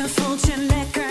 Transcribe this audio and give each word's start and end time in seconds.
Je 0.00 0.08
voelt 0.08 0.46
je 0.46 1.09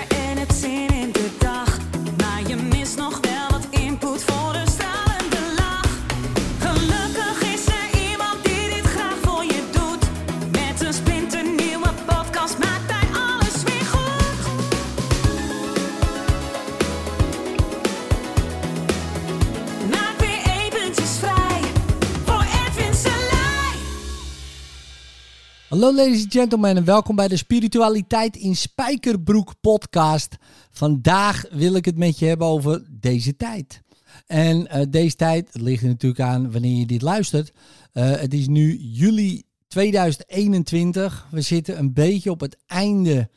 Hallo 25.80 25.96
ladies 25.96 26.24
and 26.24 26.32
gentlemen 26.32 26.78
en 26.78 26.84
welkom 26.86 27.16
bij 27.16 27.28
de 27.28 27.38
Spiritualiteit 27.38 28.36
in 28.36 28.56
Spijkerbroek 28.56 29.54
podcast. 29.62 30.38
Vandaag 30.72 31.46
wil 31.52 31.74
ik 31.74 31.86
het 31.86 31.98
met 31.98 32.20
je 32.20 32.26
hebben 32.26 32.48
over 32.48 32.84
deze 32.90 33.36
tijd. 33.36 33.82
En 34.28 34.68
eh, 34.68 34.86
deze 34.90 35.16
tijd, 35.16 35.50
ligt 35.54 35.82
er 35.82 35.88
natuurlijk 35.88 36.22
aan 36.22 36.52
wanneer 36.52 36.80
je 36.80 36.86
dit 36.86 37.02
luistert. 37.02 37.54
Eh, 37.92 38.12
het 38.12 38.34
is 38.34 38.48
nu 38.48 38.78
juli 38.78 39.44
2021. 39.68 41.28
We 41.32 41.42
zitten 41.42 41.78
een 41.78 41.94
beetje 41.94 42.32
op 42.32 42.40
het 42.40 42.58
einde 42.66 43.30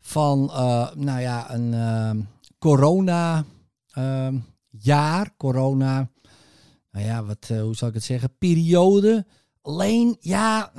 van, 0.00 0.50
eh, 0.50 0.94
nou 0.94 1.20
ja, 1.20 1.54
een 1.54 2.26
corona 2.58 3.44
jaar. 4.70 5.30
Corona, 5.36 6.10
nou 6.90 7.06
ja, 7.06 7.24
wat, 7.24 7.48
hoe 7.48 7.76
zal 7.76 7.88
ik 7.88 7.94
het 7.94 8.04
zeggen, 8.04 8.36
periode. 8.38 9.26
Alleen, 9.62 10.16
ja, 10.20 10.72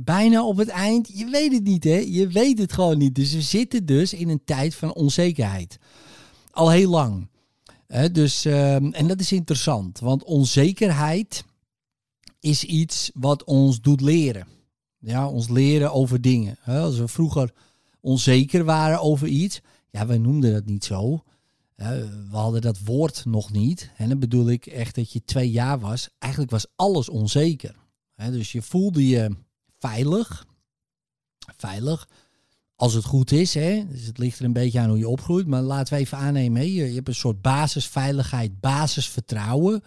bijna 0.00 0.44
op 0.44 0.56
het 0.56 0.68
eind. 0.68 1.18
Je 1.18 1.30
weet 1.30 1.52
het 1.52 1.64
niet, 1.64 1.84
hè? 1.84 2.04
Je 2.06 2.28
weet 2.28 2.58
het 2.58 2.72
gewoon 2.72 2.98
niet. 2.98 3.14
Dus 3.14 3.32
we 3.32 3.40
zitten 3.40 3.86
dus 3.86 4.12
in 4.12 4.28
een 4.28 4.44
tijd 4.44 4.74
van 4.74 4.94
onzekerheid. 4.94 5.78
Al 6.50 6.70
heel 6.70 6.90
lang. 6.90 7.28
Hè, 7.86 8.10
dus, 8.10 8.44
ehm, 8.44 8.90
en 8.92 9.06
dat 9.06 9.20
is 9.20 9.32
interessant, 9.32 9.98
want 9.98 10.24
onzekerheid 10.24 11.44
is 12.40 12.64
iets 12.64 13.10
wat 13.14 13.44
ons 13.44 13.80
doet 13.80 14.00
leren. 14.00 14.46
Ja, 14.98 15.28
ons 15.28 15.48
leren 15.48 15.92
over 15.92 16.20
dingen. 16.20 16.58
Als 16.64 16.98
we 16.98 17.08
vroeger 17.08 17.52
onzeker 18.00 18.64
waren 18.64 19.00
over 19.00 19.28
iets, 19.28 19.60
ja, 19.90 20.06
we 20.06 20.16
noemden 20.16 20.52
dat 20.52 20.66
niet 20.66 20.84
zo. 20.84 21.22
We 21.76 22.08
hadden 22.30 22.60
dat 22.60 22.78
woord 22.84 23.24
nog 23.24 23.52
niet. 23.52 23.90
En 23.96 24.08
dan 24.08 24.18
bedoel 24.18 24.50
ik 24.50 24.66
echt 24.66 24.94
dat 24.94 25.12
je 25.12 25.24
twee 25.24 25.50
jaar 25.50 25.78
was. 25.78 26.08
Eigenlijk 26.18 26.52
was 26.52 26.66
alles 26.76 27.08
onzeker. 27.08 27.76
Dus 28.16 28.52
je 28.52 28.62
voelde 28.62 29.06
je 29.06 29.36
veilig. 29.88 30.46
Veilig. 31.56 32.08
Als 32.76 32.94
het 32.94 33.04
goed 33.04 33.32
is, 33.32 33.54
hè. 33.54 33.86
Dus 33.88 34.06
het 34.06 34.18
ligt 34.18 34.38
er 34.38 34.44
een 34.44 34.52
beetje 34.52 34.80
aan 34.80 34.88
hoe 34.88 34.98
je 34.98 35.08
opgroeit. 35.08 35.46
Maar 35.46 35.62
laten 35.62 35.94
we 35.94 36.00
even 36.00 36.18
aannemen, 36.18 36.60
hè. 36.60 36.66
Je, 36.66 36.94
hebt 36.94 37.08
een 37.08 37.14
soort 37.14 37.42
basisveiligheid, 37.42 38.60
basisvertrouwen. 38.60 39.82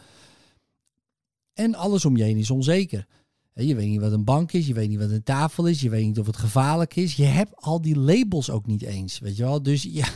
En 1.53 1.75
alles 1.75 2.05
om 2.05 2.17
je 2.17 2.23
heen 2.23 2.37
is 2.37 2.51
onzeker. 2.51 3.07
Je 3.53 3.75
weet 3.75 3.87
niet 3.87 4.01
wat 4.01 4.11
een 4.11 4.23
bank 4.23 4.51
is, 4.51 4.67
je 4.67 4.73
weet 4.73 4.89
niet 4.89 4.99
wat 4.99 5.09
een 5.09 5.23
tafel 5.23 5.65
is, 5.65 5.81
je 5.81 5.89
weet 5.89 6.05
niet 6.05 6.19
of 6.19 6.25
het 6.25 6.37
gevaarlijk 6.37 6.95
is. 6.95 7.15
Je 7.15 7.25
hebt 7.25 7.55
al 7.55 7.81
die 7.81 7.97
labels 7.97 8.49
ook 8.49 8.65
niet 8.65 8.81
eens, 8.81 9.19
weet 9.19 9.37
je 9.37 9.43
wel. 9.43 9.63
Dus 9.63 9.83
ja, 9.83 10.07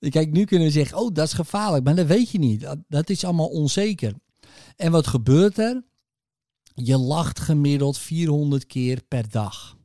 kijk, 0.10 0.32
nu 0.32 0.44
kunnen 0.44 0.66
we 0.66 0.72
zeggen, 0.72 0.98
oh, 0.98 1.14
dat 1.14 1.26
is 1.26 1.32
gevaarlijk. 1.32 1.84
Maar 1.84 1.96
dat 1.96 2.06
weet 2.06 2.30
je 2.30 2.38
niet. 2.38 2.66
Dat 2.88 3.10
is 3.10 3.24
allemaal 3.24 3.48
onzeker. 3.48 4.12
En 4.76 4.92
wat 4.92 5.06
gebeurt 5.06 5.58
er? 5.58 5.82
Je 6.82 6.98
lacht 6.98 7.40
gemiddeld 7.40 7.98
400 7.98 8.66
keer 8.66 9.02
per 9.08 9.30
dag. 9.30 9.76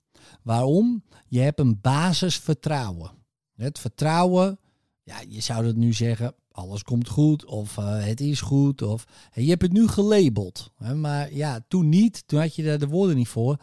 Waarom? 0.41 1.03
Je 1.27 1.39
hebt 1.39 1.59
een 1.59 1.81
basisvertrouwen. 1.81 3.11
Het 3.55 3.79
vertrouwen, 3.79 4.59
ja, 5.03 5.21
je 5.27 5.41
zou 5.41 5.65
het 5.65 5.75
nu 5.75 5.93
zeggen, 5.93 6.35
alles 6.51 6.83
komt 6.83 7.07
goed 7.07 7.45
of 7.45 7.77
eh, 7.77 8.05
het 8.05 8.21
is 8.21 8.41
goed. 8.41 8.81
Of, 8.81 9.05
je 9.33 9.49
hebt 9.49 9.61
het 9.61 9.71
nu 9.71 9.87
gelabeld. 9.87 10.71
Hè, 10.75 10.95
maar 10.95 11.33
ja, 11.33 11.65
toen 11.67 11.89
niet, 11.89 12.27
toen 12.27 12.39
had 12.39 12.55
je 12.55 12.63
daar 12.63 12.79
de 12.79 12.87
woorden 12.87 13.15
niet 13.15 13.27
voor. 13.27 13.57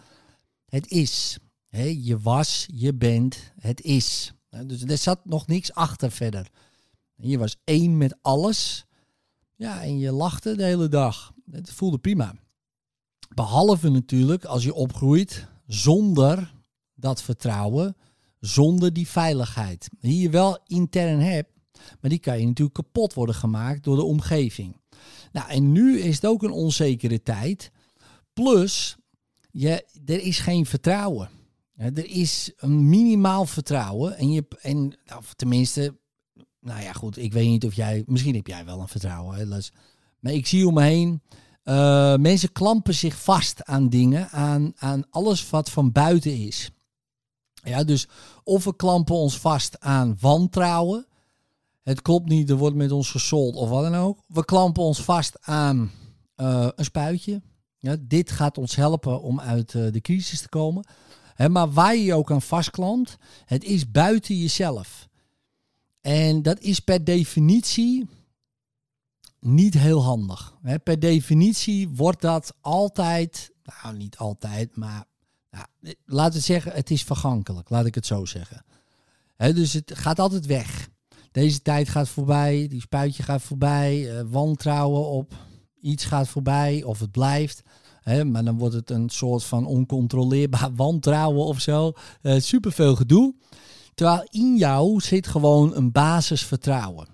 Het 0.67 0.91
is. 0.91 1.39
Hè, 1.69 1.97
je 1.99 2.19
was, 2.19 2.67
je 2.75 2.95
bent, 2.95 3.53
het 3.61 3.81
is. 3.81 4.33
Dus 4.67 4.83
er 4.83 4.99
zat 4.99 5.25
nog 5.25 5.47
niks 5.47 5.73
achter 5.73 6.11
verder. 6.11 6.51
Je 7.17 7.39
was 7.39 7.57
één 7.65 7.97
met 7.97 8.19
alles. 8.23 8.85
Ja, 9.57 9.83
en 9.83 9.99
je 9.99 10.13
lachte 10.13 10.57
de 10.57 10.65
hele 10.65 10.89
dag. 10.89 11.33
Het 11.51 11.73
voelde 11.73 11.99
prima. 11.99 12.35
Behalve 13.35 13.89
natuurlijk 13.89 14.45
als 14.45 14.65
je 14.65 14.75
opgroeit 14.75 15.47
zonder 15.67 16.55
dat 16.95 17.23
vertrouwen, 17.23 17.97
zonder 18.41 18.93
die 18.93 19.09
veiligheid. 19.09 19.89
Die 20.01 20.21
je 20.21 20.31
wel 20.31 20.59
intern 20.67 21.21
hebt, 21.21 21.51
maar 22.01 22.11
die 22.11 22.19
kan 22.19 22.41
je 22.41 22.47
natuurlijk 22.47 22.77
kapot 22.77 23.15
worden 23.15 23.35
gemaakt 23.35 23.85
door 23.85 23.97
de 23.97 24.05
omgeving. 24.05 24.77
Nou, 25.33 25.49
en 25.49 25.73
nu 25.73 25.99
is 25.99 26.15
het 26.15 26.27
ook 26.27 26.43
een 26.43 26.51
onzekere 26.51 27.23
tijd. 27.23 27.71
Plus, 28.33 28.97
je, 29.51 29.87
er 30.05 30.21
is 30.21 30.39
geen 30.39 30.67
vertrouwen. 30.67 31.31
Er 31.77 32.07
is 32.07 32.53
een 32.57 32.89
minimaal 32.89 33.47
vertrouwen. 33.47 34.17
En, 34.17 34.33
je, 34.33 34.47
en 34.61 34.99
nou, 35.05 35.23
tenminste, 35.37 35.97
nou 36.61 36.83
ja, 36.83 36.93
goed, 36.93 37.17
ik 37.17 37.33
weet 37.33 37.49
niet 37.49 37.65
of 37.65 37.75
jij, 37.75 38.03
misschien 38.07 38.35
heb 38.35 38.47
jij 38.47 38.65
wel 38.65 38.81
een 38.81 38.89
vertrouwen. 38.89 39.37
Hè. 39.37 39.61
Maar 40.21 40.33
ik 40.33 40.47
zie 40.47 40.67
om 40.67 40.75
me 40.75 40.83
heen, 40.83 41.23
eh, 41.63 42.17
mensen 42.17 42.53
klampen 42.53 42.95
zich 42.95 43.23
vast 43.23 43.65
aan 43.65 43.89
dingen, 43.89 44.29
aan, 44.31 44.73
aan 44.77 45.05
alles 45.11 45.51
wat 45.51 45.71
van 45.71 45.93
buiten 45.93 46.37
is. 46.37 46.71
Ja, 47.53 47.85
dus 47.85 48.09
of 48.45 48.65
we 48.65 48.77
klampen 48.77 49.15
ons 49.15 49.39
vast 49.39 49.81
aan 49.81 50.17
wantrouwen. 50.21 51.07
Het 51.83 52.03
klopt 52.03 52.29
niet, 52.29 52.51
er 52.51 52.57
wordt 52.57 52.77
met 52.77 52.93
ons 52.93 53.11
gesold 53.11 53.55
of 53.55 53.69
wat 53.69 53.83
dan 53.83 53.95
ook. 53.95 54.19
We 54.27 54.45
klampen 54.45 54.83
ons 54.83 55.03
vast 55.03 55.39
aan 55.41 55.91
eh, 56.35 56.69
een 56.75 56.85
spuitje. 56.85 57.43
Ja, 57.79 57.97
dit 58.01 58.31
gaat 58.31 58.59
ons 58.59 58.77
helpen 58.77 59.23
om 59.23 59.41
uit 59.41 59.75
eh, 59.75 59.93
de 59.93 60.01
crisis 60.01 60.41
te 60.41 60.49
komen. 60.49 60.85
Maar 61.49 61.71
waar 61.73 61.97
je 61.97 62.05
je 62.05 62.15
ook 62.15 62.31
aan 62.31 62.43
vastklampt, 62.43 63.17
het 63.45 63.65
is 63.65 63.91
buiten 63.91 64.37
jezelf. 64.37 65.09
En 66.01 66.43
dat 66.43 66.61
is 66.61 66.81
per 66.81 67.05
definitie 67.05 68.09
niet 69.41 69.75
heel 69.75 70.03
handig. 70.03 70.55
Per 70.83 70.99
definitie 70.99 71.89
wordt 71.89 72.21
dat 72.21 72.55
altijd, 72.61 73.53
nou 73.83 73.97
niet 73.97 74.17
altijd, 74.17 74.77
maar 74.77 75.05
nou, 75.51 75.95
laten 76.05 76.39
we 76.39 76.45
zeggen, 76.45 76.73
het 76.73 76.91
is 76.91 77.03
vergankelijk, 77.03 77.71
laat 77.71 77.87
ik 77.87 77.95
het 77.95 78.07
zo 78.07 78.25
zeggen. 78.25 78.65
Dus 79.37 79.73
het 79.73 79.93
gaat 79.95 80.19
altijd 80.19 80.47
weg. 80.47 80.89
Deze 81.33 81.63
tijd 81.63 81.89
gaat 81.89 82.09
voorbij, 82.09 82.67
die 82.69 82.81
spuitje 82.81 83.23
gaat 83.23 83.43
voorbij, 83.43 84.19
eh, 84.19 84.25
wantrouwen 84.31 85.07
op 85.07 85.35
iets 85.81 86.05
gaat 86.05 86.29
voorbij 86.29 86.83
of 86.83 87.01
het 87.01 87.11
blijft. 87.11 87.63
Maar 88.25 88.45
dan 88.45 88.59
wordt 88.59 88.75
het 88.75 88.91
een 88.91 89.09
soort 89.09 89.45
van 89.45 89.67
oncontroleerbaar 89.67 90.75
wantrouwen 90.85 91.45
of 91.45 91.61
zo. 91.61 91.93
Eh, 92.23 92.41
superveel 92.41 92.97
gedoe. 92.97 93.35
Terwijl 93.95 94.27
in 94.31 94.57
jou 94.57 95.01
zit 95.01 95.27
gewoon 95.27 95.77
een 95.77 95.93
basisvertrouwen. 95.93 97.09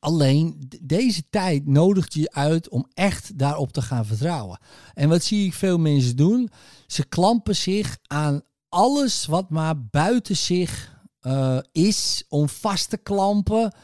Alleen 0.00 0.70
deze 0.82 1.22
tijd 1.30 1.66
nodigt 1.66 2.14
je 2.14 2.32
uit 2.32 2.68
om 2.68 2.86
echt 2.94 3.38
daarop 3.38 3.72
te 3.72 3.82
gaan 3.82 4.06
vertrouwen. 4.06 4.58
En 4.94 5.08
wat 5.08 5.22
zie 5.22 5.46
ik 5.46 5.54
veel 5.54 5.78
mensen 5.78 6.16
doen? 6.16 6.50
Ze 6.86 7.04
klampen 7.04 7.56
zich 7.56 7.98
aan 8.06 8.42
alles 8.68 9.26
wat 9.26 9.50
maar 9.50 9.84
buiten 9.84 10.36
zich 10.36 10.98
eh, 11.20 11.58
is 11.72 12.24
om 12.28 12.48
vast 12.48 12.90
te 12.90 12.96
klampen 12.96 13.74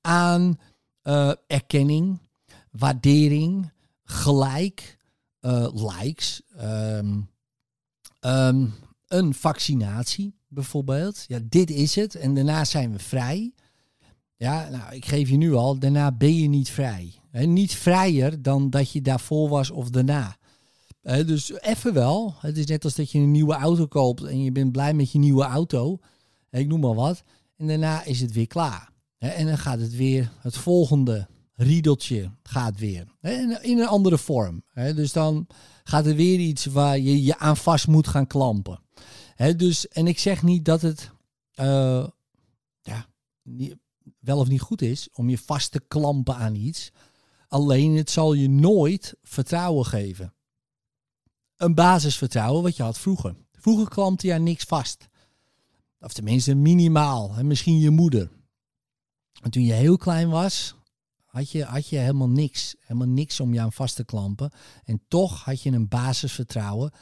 aan 0.00 0.58
eh, 1.02 1.32
erkenning, 1.46 2.20
waardering, 2.70 3.72
gelijk, 4.04 4.96
eh, 5.40 5.68
likes, 5.72 6.42
ehm, 6.56 7.20
ehm, 8.20 8.66
een 9.06 9.34
vaccinatie 9.34 10.34
bijvoorbeeld. 10.48 11.24
Ja, 11.26 11.38
dit 11.42 11.70
is 11.70 11.94
het 11.94 12.14
en 12.14 12.34
daarna 12.34 12.64
zijn 12.64 12.92
we 12.92 12.98
vrij. 12.98 13.53
Ja, 14.36 14.68
nou, 14.68 14.94
ik 14.94 15.04
geef 15.04 15.28
je 15.28 15.36
nu 15.36 15.54
al, 15.54 15.78
daarna 15.78 16.12
ben 16.12 16.34
je 16.36 16.48
niet 16.48 16.70
vrij. 16.70 17.14
Niet 17.32 17.74
vrijer 17.74 18.42
dan 18.42 18.70
dat 18.70 18.90
je 18.90 19.02
daarvoor 19.02 19.48
was 19.48 19.70
of 19.70 19.90
daarna. 19.90 20.36
Dus 21.02 21.52
even 21.60 21.94
wel. 21.94 22.34
Het 22.38 22.56
is 22.56 22.66
net 22.66 22.84
als 22.84 22.94
dat 22.94 23.10
je 23.10 23.18
een 23.18 23.30
nieuwe 23.30 23.54
auto 23.54 23.86
koopt 23.86 24.22
en 24.22 24.42
je 24.42 24.52
bent 24.52 24.72
blij 24.72 24.94
met 24.94 25.12
je 25.12 25.18
nieuwe 25.18 25.44
auto. 25.44 25.98
Ik 26.50 26.66
noem 26.68 26.80
maar 26.80 26.94
wat. 26.94 27.22
En 27.56 27.66
daarna 27.66 28.04
is 28.04 28.20
het 28.20 28.32
weer 28.32 28.46
klaar. 28.46 28.92
En 29.18 29.46
dan 29.46 29.58
gaat 29.58 29.80
het 29.80 29.96
weer, 29.96 30.32
het 30.40 30.56
volgende 30.56 31.26
riedeltje 31.54 32.30
gaat 32.42 32.78
weer. 32.78 33.06
In- 33.20 33.58
een 33.62 33.86
andere 33.86 34.18
vorm. 34.18 34.64
Dus 34.74 35.12
dan 35.12 35.46
gaat 35.84 36.06
er 36.06 36.14
weer 36.14 36.38
iets 36.38 36.64
waar 36.64 36.98
je 36.98 37.22
je 37.24 37.38
aan 37.38 37.56
vast 37.56 37.86
moet 37.86 38.08
gaan 38.08 38.26
klampen. 38.26 38.80
Dus, 39.56 39.88
en 39.88 40.06
ik 40.06 40.18
zeg 40.18 40.42
niet 40.42 40.64
dat 40.64 40.82
het 40.82 41.10
eh, 41.54 42.06
ja, 42.82 43.06
wel 44.20 44.38
of 44.38 44.48
niet 44.48 44.60
goed 44.60 44.82
is 44.82 45.08
om 45.12 45.28
je 45.28 45.38
vast 45.38 45.72
te 45.72 45.80
klampen 45.88 46.36
aan 46.36 46.54
iets. 46.54 46.92
Alleen 47.48 47.96
het 47.96 48.10
zal 48.10 48.32
je 48.32 48.48
nooit 48.48 49.14
vertrouwen 49.22 49.86
geven. 49.86 50.34
Een 51.56 51.74
basisvertrouwen 51.74 52.62
wat 52.62 52.76
je 52.76 52.82
had 52.82 52.98
vroeger. 52.98 53.36
Vroeger 53.52 53.88
klampte 53.88 54.26
je 54.26 54.34
aan 54.34 54.42
niks 54.42 54.64
vast. 54.64 55.08
Of 56.00 56.12
tenminste 56.12 56.54
minimaal. 56.54 57.34
Hè? 57.34 57.44
Misschien 57.44 57.78
je 57.78 57.90
moeder. 57.90 58.30
En 59.42 59.50
toen 59.50 59.64
je 59.64 59.72
heel 59.72 59.96
klein 59.96 60.28
was, 60.28 60.74
had 61.24 61.50
je, 61.50 61.64
had 61.64 61.88
je 61.88 61.96
helemaal 61.96 62.28
niks. 62.28 62.74
Helemaal 62.80 63.08
niks 63.08 63.40
om 63.40 63.54
je 63.54 63.60
aan 63.60 63.72
vast 63.72 63.96
te 63.96 64.04
klampen. 64.04 64.50
En 64.84 65.02
toch 65.08 65.44
had 65.44 65.62
je 65.62 65.70
een 65.70 65.88
basisvertrouwen 65.88 66.92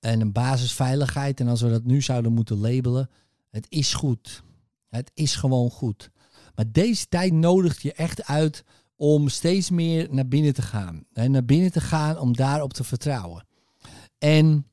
en 0.00 0.20
een 0.20 0.32
basisveiligheid. 0.32 1.40
En 1.40 1.48
als 1.48 1.60
we 1.60 1.70
dat 1.70 1.84
nu 1.84 2.02
zouden 2.02 2.32
moeten 2.32 2.58
labelen, 2.58 3.10
het 3.50 3.66
is 3.68 3.94
goed. 3.94 4.42
Het 4.88 5.10
is 5.14 5.34
gewoon 5.34 5.70
goed. 5.70 6.10
Maar 6.54 6.72
deze 6.72 7.08
tijd 7.08 7.32
nodigt 7.32 7.82
je 7.82 7.92
echt 7.92 8.24
uit 8.24 8.64
om 8.96 9.28
steeds 9.28 9.70
meer 9.70 10.08
naar 10.10 10.28
binnen 10.28 10.54
te 10.54 10.62
gaan. 10.62 11.04
En 11.12 11.30
naar 11.30 11.44
binnen 11.44 11.72
te 11.72 11.80
gaan 11.80 12.18
om 12.18 12.36
daarop 12.36 12.72
te 12.72 12.84
vertrouwen. 12.84 13.46
En 14.18 14.66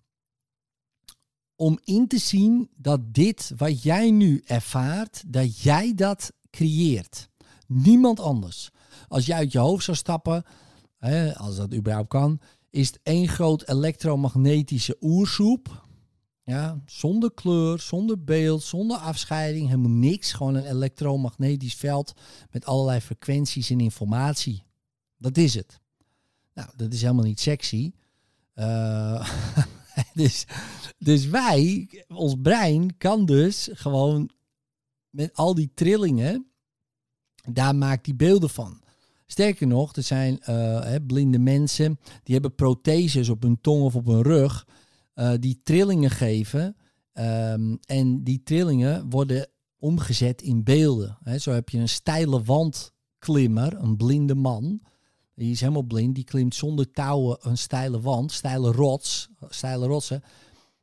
om 1.55 1.79
in 1.83 2.07
te 2.07 2.17
zien 2.17 2.69
dat 2.75 3.13
dit 3.13 3.51
wat 3.57 3.83
jij 3.83 4.11
nu 4.11 4.41
ervaart, 4.45 5.23
dat 5.27 5.59
jij 5.59 5.93
dat 5.95 6.31
creëert. 6.49 7.29
Niemand 7.67 8.19
anders. 8.19 8.69
Als 9.07 9.25
je 9.25 9.33
uit 9.33 9.51
je 9.51 9.59
hoofd 9.59 9.83
zou 9.83 9.97
stappen, 9.97 10.43
hè, 10.97 11.35
als 11.35 11.55
dat 11.55 11.73
überhaupt 11.73 12.09
kan, 12.09 12.39
is 12.69 12.87
het 12.87 12.99
één 13.03 13.27
groot 13.27 13.69
elektromagnetische 13.69 14.97
oersoep. 15.01 15.87
Ja, 16.49 16.81
zonder 16.85 17.33
kleur, 17.33 17.79
zonder 17.79 18.23
beeld, 18.23 18.63
zonder 18.63 18.97
afscheiding, 18.97 19.67
helemaal 19.67 19.91
niks. 19.91 20.33
Gewoon 20.33 20.55
een 20.55 20.65
elektromagnetisch 20.65 21.73
veld 21.73 22.13
met 22.51 22.65
allerlei 22.65 22.99
frequenties 22.99 23.69
en 23.69 23.79
informatie. 23.79 24.63
Dat 25.17 25.37
is 25.37 25.53
het. 25.53 25.79
Nou, 26.53 26.69
dat 26.75 26.93
is 26.93 27.01
helemaal 27.01 27.23
niet 27.23 27.39
sexy. 27.39 27.91
Uh, 28.55 29.29
dus, 30.13 30.45
dus 30.97 31.25
wij, 31.25 31.89
ons 32.07 32.35
brein 32.41 32.97
kan 32.97 33.25
dus 33.25 33.69
gewoon 33.71 34.29
met 35.09 35.35
al 35.35 35.53
die 35.53 35.71
trillingen, 35.73 36.51
daar 37.51 37.75
maakt 37.75 38.05
die 38.05 38.15
beelden 38.15 38.49
van. 38.49 38.81
Sterker 39.25 39.67
nog, 39.67 39.95
er 39.95 40.03
zijn 40.03 40.39
uh, 40.49 40.95
blinde 41.07 41.39
mensen 41.39 41.99
die 42.23 42.33
hebben 42.33 42.55
protheses 42.55 43.29
op 43.29 43.41
hun 43.41 43.61
tong 43.61 43.83
of 43.83 43.95
op 43.95 44.05
hun 44.05 44.21
rug 44.21 44.65
uh, 45.19 45.33
die 45.39 45.59
trillingen 45.63 46.09
geven. 46.09 46.75
Um, 47.13 47.79
en 47.85 48.23
die 48.23 48.43
trillingen 48.43 49.09
worden 49.09 49.47
omgezet 49.79 50.41
in 50.41 50.63
beelden. 50.63 51.17
Zo 51.39 51.51
heb 51.51 51.69
je 51.69 51.77
een 51.77 51.89
steile 51.89 52.43
wandklimmer, 52.43 53.73
een 53.77 53.97
blinde 53.97 54.35
man. 54.35 54.81
Die 55.35 55.51
is 55.51 55.59
helemaal 55.59 55.83
blind, 55.83 56.15
die 56.15 56.23
klimt 56.23 56.55
zonder 56.55 56.91
touwen 56.91 57.37
een 57.41 57.57
steile 57.57 58.01
wand, 58.01 58.31
steile 58.31 58.71
rots, 58.71 59.29
steile 59.49 59.85
rotsen. 59.85 60.23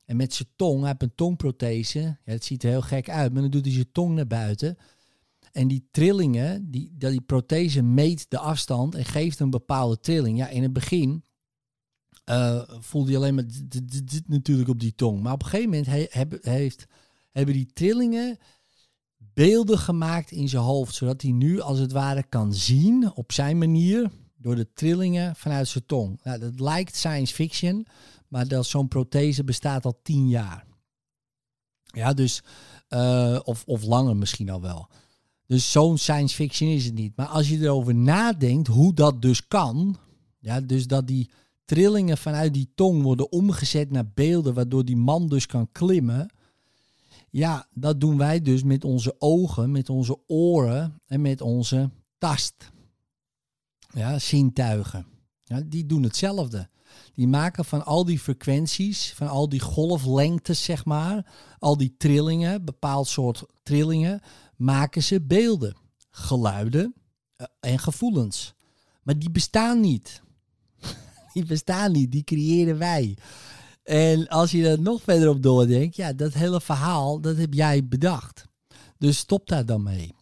En 0.04 0.16
met 0.16 0.34
zijn 0.34 0.48
tong, 0.56 0.78
hij 0.78 0.88
heeft 0.88 1.02
een 1.02 1.14
tongprothese. 1.14 2.00
Ja, 2.00 2.16
het 2.24 2.44
ziet 2.44 2.62
er 2.62 2.70
heel 2.70 2.82
gek 2.82 3.10
uit, 3.10 3.32
maar 3.32 3.42
dan 3.42 3.50
doet 3.50 3.64
hij 3.64 3.74
zijn 3.74 3.92
tong 3.92 4.14
naar 4.14 4.26
buiten. 4.26 4.76
En 5.52 5.68
die 5.68 5.88
trillingen, 5.90 6.70
die, 6.70 6.94
die 6.98 7.20
prothese 7.20 7.82
meet 7.82 8.30
de 8.30 8.38
afstand 8.38 8.94
en 8.94 9.04
geeft 9.04 9.40
een 9.40 9.50
bepaalde 9.50 10.00
trilling. 10.00 10.38
Ja, 10.38 10.48
in 10.48 10.62
het 10.62 10.72
begin 10.72 11.24
uh, 12.30 12.62
voelde 12.66 13.16
alleen 13.16 13.34
maar 13.34 13.46
dit 14.04 14.28
natuurlijk 14.28 14.68
op 14.68 14.80
die 14.80 14.94
tong. 14.94 15.22
Maar 15.22 15.32
op 15.32 15.42
een 15.42 15.48
gegeven 15.48 15.70
moment 15.70 16.44
heeft, 16.44 16.86
hebben 17.32 17.54
die 17.54 17.72
trillingen 17.72 18.38
beelden 19.16 19.78
gemaakt 19.78 20.30
in 20.30 20.48
zijn 20.48 20.62
hoofd. 20.62 20.94
Zodat 20.94 21.22
hij 21.22 21.30
nu 21.30 21.60
als 21.60 21.78
het 21.78 21.92
ware 21.92 22.22
kan 22.22 22.54
zien 22.54 23.12
op 23.14 23.32
zijn 23.32 23.58
manier 23.58 24.10
door 24.36 24.56
de 24.56 24.72
trillingen 24.72 25.36
vanuit 25.36 25.68
zijn 25.68 25.86
tong. 25.86 26.20
Nou, 26.22 26.38
dat 26.38 26.60
lijkt 26.60 26.96
science 26.96 27.34
fiction, 27.34 27.86
maar 28.28 28.48
dat 28.48 28.66
zo'n 28.66 28.88
prothese 28.88 29.44
bestaat 29.44 29.84
al 29.84 30.00
tien 30.02 30.28
jaar. 30.28 30.66
Ja, 31.82 32.12
dus, 32.12 32.42
uh, 32.88 33.40
of, 33.44 33.62
of 33.66 33.82
langer 33.82 34.16
misschien 34.16 34.50
al 34.50 34.60
wel. 34.60 34.88
Dus 35.46 35.72
zo'n 35.72 35.98
science 35.98 36.34
fiction 36.34 36.70
is 36.70 36.84
het 36.84 36.94
niet. 36.94 37.16
Maar 37.16 37.26
als 37.26 37.48
je 37.48 37.58
erover 37.58 37.94
nadenkt 37.94 38.68
hoe 38.68 38.94
dat 38.94 39.22
dus 39.22 39.48
kan, 39.48 39.96
ja, 40.38 40.60
dus 40.60 40.86
dat 40.86 41.06
die 41.06 41.30
trillingen 41.66 42.18
vanuit 42.18 42.54
die 42.54 42.70
tong 42.74 43.02
worden 43.02 43.32
omgezet 43.32 43.90
naar 43.90 44.10
beelden, 44.14 44.54
waardoor 44.54 44.84
die 44.84 44.96
man 44.96 45.28
dus 45.28 45.46
kan 45.46 45.68
klimmen. 45.72 46.32
Ja, 47.30 47.66
dat 47.74 48.00
doen 48.00 48.16
wij 48.16 48.40
dus 48.40 48.62
met 48.62 48.84
onze 48.84 49.14
ogen, 49.18 49.70
met 49.70 49.90
onze 49.90 50.18
oren 50.26 51.00
en 51.06 51.20
met 51.20 51.40
onze 51.40 51.90
tast. 52.18 52.70
Ja, 53.88 54.18
zintuigen. 54.18 55.06
Ja, 55.44 55.60
die 55.66 55.86
doen 55.86 56.02
hetzelfde. 56.02 56.68
Die 57.14 57.28
maken 57.28 57.64
van 57.64 57.84
al 57.84 58.04
die 58.04 58.18
frequenties, 58.18 59.12
van 59.12 59.28
al 59.28 59.48
die 59.48 59.60
golflengtes, 59.60 60.64
zeg 60.64 60.84
maar, 60.84 61.34
al 61.58 61.76
die 61.76 61.94
trillingen, 61.98 62.64
bepaald 62.64 63.08
soort 63.08 63.44
trillingen, 63.62 64.20
maken 64.56 65.02
ze 65.02 65.20
beelden, 65.20 65.76
geluiden 66.10 66.94
eh, 67.36 67.46
en 67.60 67.78
gevoelens. 67.78 68.54
Maar 69.02 69.18
die 69.18 69.30
bestaan 69.30 69.80
niet. 69.80 70.22
Die 71.36 71.44
bestaan 71.44 71.92
niet, 71.92 72.12
die 72.12 72.24
creëren 72.24 72.78
wij. 72.78 73.16
En 73.82 74.28
als 74.28 74.50
je 74.50 74.68
er 74.68 74.80
nog 74.80 75.02
verder 75.02 75.28
op 75.28 75.42
doordenkt, 75.42 75.96
ja, 75.96 76.12
dat 76.12 76.34
hele 76.34 76.60
verhaal, 76.60 77.20
dat 77.20 77.36
heb 77.36 77.54
jij 77.54 77.86
bedacht. 77.86 78.44
Dus 78.98 79.18
stop 79.18 79.48
daar 79.48 79.66
dan 79.66 79.82
mee. 79.82 80.14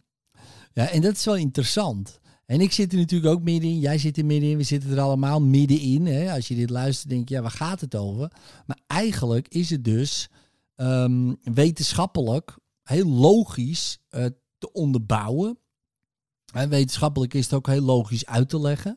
Ja, 0.73 0.89
en 0.89 1.01
dat 1.01 1.15
is 1.15 1.25
wel 1.25 1.35
interessant. 1.35 2.19
En 2.45 2.61
ik 2.61 2.71
zit 2.71 2.91
er 2.91 2.97
natuurlijk 2.97 3.33
ook 3.33 3.41
middenin, 3.41 3.79
jij 3.79 3.97
zit 3.97 4.17
er 4.17 4.25
middenin, 4.25 4.57
we 4.57 4.63
zitten 4.63 4.91
er 4.91 4.99
allemaal 4.99 5.41
middenin. 5.41 6.05
Hè? 6.05 6.33
Als 6.33 6.47
je 6.47 6.55
dit 6.55 6.69
luistert, 6.69 7.09
denk 7.09 7.29
je, 7.29 7.35
ja, 7.35 7.41
waar 7.41 7.51
gaat 7.51 7.81
het 7.81 7.95
over? 7.95 8.31
Maar 8.65 8.79
eigenlijk 8.87 9.47
is 9.47 9.69
het 9.69 9.83
dus 9.83 10.29
um, 10.75 11.37
wetenschappelijk 11.41 12.57
heel 12.83 13.07
logisch 13.07 13.99
uh, 14.09 14.25
te 14.57 14.71
onderbouwen. 14.71 15.59
En 16.53 16.69
wetenschappelijk 16.69 17.33
is 17.33 17.43
het 17.43 17.53
ook 17.53 17.67
heel 17.67 17.81
logisch 17.81 18.25
uit 18.25 18.49
te 18.49 18.59
leggen. 18.59 18.95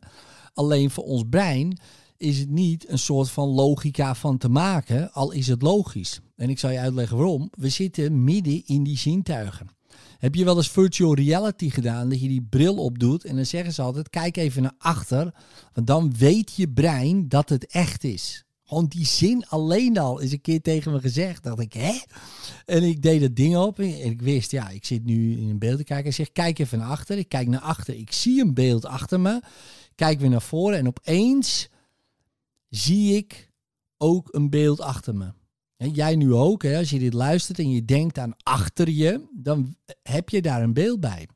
Alleen 0.53 0.91
voor 0.91 1.05
ons 1.05 1.25
brein 1.31 1.79
is 2.19 2.39
het 2.39 2.51
niet 2.51 2.89
een 2.89 2.99
soort 2.99 3.31
van 3.31 3.49
logica 3.49 4.15
van 4.15 4.39
te 4.39 4.49
maken, 4.49 5.13
al 5.13 5.33
is 5.33 5.47
het 5.47 5.63
logisch. 5.63 6.21
En 6.37 6.51
ik 6.51 6.59
zal 6.59 6.71
je 6.71 6.79
uitleggen 6.79 7.17
waarom. 7.17 7.51
We 7.51 7.69
zitten 7.69 8.25
midden 8.25 8.63
in 8.67 8.83
die 8.83 8.99
zintuigen. 8.99 9.69
Heb 10.19 10.35
je 10.35 10.45
wel 10.45 10.57
eens 10.57 10.71
virtual 10.71 11.15
reality 11.15 11.71
gedaan, 11.71 12.09
dat 12.09 12.21
je 12.21 12.29
die 12.29 12.47
bril 12.51 12.77
opdoet 12.77 13.25
en 13.25 13.37
dan 13.37 13.47
zeggen 13.47 13.73
ze 13.73 13.83
altijd, 13.83 14.11
kijk 14.11 14.37
even 14.37 14.63
naar 14.63 14.75
achter, 14.79 15.35
want 15.73 15.87
dan 15.87 16.15
weet 16.17 16.53
je 16.57 16.69
brein 16.69 17.29
dat 17.29 17.49
het 17.49 17.67
echt 17.67 18.05
is. 18.05 18.45
Gewoon 18.69 18.87
die 18.87 19.07
zin 19.07 19.47
alleen 19.47 19.99
al 19.99 20.19
is 20.19 20.33
een 20.33 20.41
keer 20.41 20.61
tegen 20.61 20.93
me 20.93 21.01
gezegd. 21.01 21.43
Dacht 21.43 21.61
ik, 21.61 21.73
hè? 21.73 21.99
En 22.65 22.83
ik 22.83 23.03
deed 23.03 23.21
het 23.21 23.37
ding 23.37 23.57
op 23.57 23.79
en 23.79 24.05
ik 24.05 24.23
wist, 24.23 24.51
ja, 24.51 24.69
ik 24.69 24.85
zit 24.85 25.05
nu 25.05 25.39
in 25.39 25.49
een 25.49 25.59
beeld 25.59 25.79
te 25.79 25.85
kijken. 25.85 26.07
En 26.07 26.15
zeg, 26.15 26.33
kijk 26.33 26.59
even 26.59 26.79
naar 26.79 26.89
achter. 26.89 27.19
Ik 27.19 27.29
kijk 27.29 27.49
naar 27.49 27.61
achter. 27.61 27.95
Ik 27.95 28.13
zie 28.13 28.41
een 28.41 28.55
beeld 28.55 28.87
achter 28.87 29.21
me. 29.21 29.41
Kijk 29.95 30.21
weer 30.21 30.31
naar 30.31 30.43
voren 30.43 30.79
en 30.79 30.87
opeens 30.87 31.69
zie 32.69 33.17
ik 33.17 33.53
ook 33.97 34.29
een 34.35 34.51
beeld 34.51 34.81
achter 34.81 35.15
me. 35.15 35.33
En 35.77 35.91
jij 35.91 36.17
nu 36.17 36.35
ook, 36.35 36.63
hè, 36.63 36.79
als 36.79 36.91
je 36.91 36.99
dit 36.99 37.13
luistert 37.13 37.59
en 37.59 37.71
je 37.71 37.85
denkt 37.85 38.19
aan 38.19 38.37
achter 38.43 38.91
je, 38.91 39.29
dan 39.33 39.77
heb 40.03 40.29
je 40.29 40.43
daar 40.43 40.63
een 40.63 40.73
beeld 40.73 41.01
bij. 41.01 41.29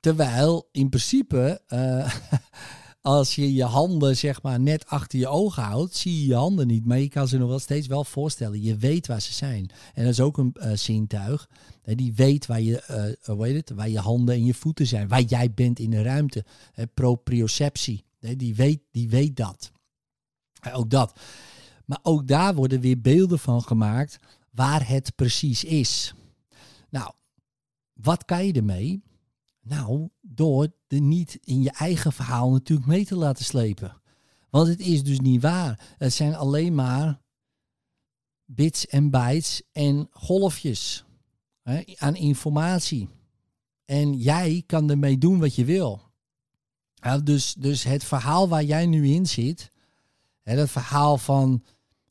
Terwijl 0.00 0.68
in 0.72 0.88
principe, 0.88 1.62
uh, 1.68 2.14
als 3.00 3.34
je 3.34 3.54
je 3.54 3.64
handen 3.64 4.16
zeg 4.16 4.42
maar 4.42 4.60
net 4.60 4.86
achter 4.86 5.18
je 5.18 5.28
ogen 5.28 5.62
houdt, 5.62 5.96
zie 5.96 6.20
je 6.20 6.26
je 6.26 6.34
handen 6.34 6.66
niet. 6.66 6.86
Maar 6.86 6.98
je 6.98 7.08
kan 7.08 7.28
ze 7.28 7.38
nog 7.38 7.48
wel 7.48 7.58
steeds 7.58 7.86
wel 7.86 8.04
voorstellen. 8.04 8.62
Je 8.62 8.76
weet 8.76 9.06
waar 9.06 9.20
ze 9.20 9.32
zijn. 9.32 9.70
En 9.94 10.02
dat 10.04 10.12
is 10.12 10.20
ook 10.20 10.38
een 10.38 10.56
uh, 10.58 10.72
zintuig. 10.72 11.48
Hè, 11.82 11.94
die 11.94 12.14
weet 12.14 12.46
waar 12.46 12.60
je, 12.60 12.82
uh, 13.26 13.34
hoe 13.36 13.46
heet 13.46 13.56
het, 13.56 13.76
waar 13.76 13.88
je 13.88 13.98
handen 13.98 14.34
en 14.34 14.44
je 14.44 14.54
voeten 14.54 14.86
zijn. 14.86 15.08
Waar 15.08 15.22
jij 15.22 15.52
bent 15.52 15.78
in 15.78 15.90
de 15.90 16.02
ruimte. 16.02 16.44
proprioceptie. 16.94 18.04
Hè, 18.18 18.36
die, 18.36 18.54
weet, 18.54 18.80
die 18.90 19.08
weet 19.08 19.36
dat. 19.36 19.72
Ook 20.72 20.90
dat. 20.90 21.20
Maar 21.84 21.98
ook 22.02 22.26
daar 22.26 22.54
worden 22.54 22.80
weer 22.80 23.00
beelden 23.00 23.38
van 23.38 23.62
gemaakt 23.62 24.18
waar 24.50 24.88
het 24.88 25.14
precies 25.14 25.64
is. 25.64 26.14
Nou, 26.88 27.12
wat 27.92 28.24
kan 28.24 28.46
je 28.46 28.52
ermee? 28.52 29.02
Nou, 29.60 30.08
door 30.20 30.68
er 30.86 31.00
niet 31.00 31.38
in 31.44 31.62
je 31.62 31.70
eigen 31.70 32.12
verhaal 32.12 32.50
natuurlijk 32.50 32.88
mee 32.88 33.04
te 33.04 33.16
laten 33.16 33.44
slepen. 33.44 34.00
Want 34.50 34.68
het 34.68 34.80
is 34.80 35.02
dus 35.02 35.20
niet 35.20 35.42
waar. 35.42 35.94
Het 35.98 36.12
zijn 36.12 36.34
alleen 36.34 36.74
maar 36.74 37.20
bits 38.44 38.86
en 38.86 39.10
bytes 39.10 39.62
en 39.72 40.08
golfjes 40.10 41.04
hè, 41.62 41.82
aan 41.96 42.16
informatie. 42.16 43.08
En 43.84 44.18
jij 44.18 44.62
kan 44.66 44.90
ermee 44.90 45.18
doen 45.18 45.38
wat 45.38 45.54
je 45.54 45.64
wil. 45.64 46.00
Dus, 47.22 47.54
dus 47.54 47.84
het 47.84 48.04
verhaal 48.04 48.48
waar 48.48 48.64
jij 48.64 48.86
nu 48.86 49.08
in 49.08 49.26
zit, 49.26 49.70
hè, 50.42 50.56
dat 50.56 50.70
verhaal 50.70 51.18
van 51.18 51.62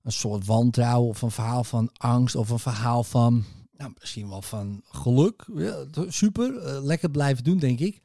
een 0.04 0.12
soort 0.12 0.46
wantrouwen 0.46 1.10
of 1.10 1.22
een 1.22 1.32
verhaal 1.32 1.64
van 1.64 1.90
angst 1.98 2.36
of 2.36 2.50
een 2.50 2.60
verhaal 2.60 3.04
van 3.04 3.44
nou, 3.78 3.92
misschien 4.00 4.30
wel 4.30 4.42
van 4.42 4.82
geluk. 4.84 5.46
Super, 6.08 6.54
uh, 6.54 6.84
lekker 6.84 7.12
blijven 7.12 7.44
doen, 7.44 7.58
denk 7.58 7.80
ik. 7.80 8.02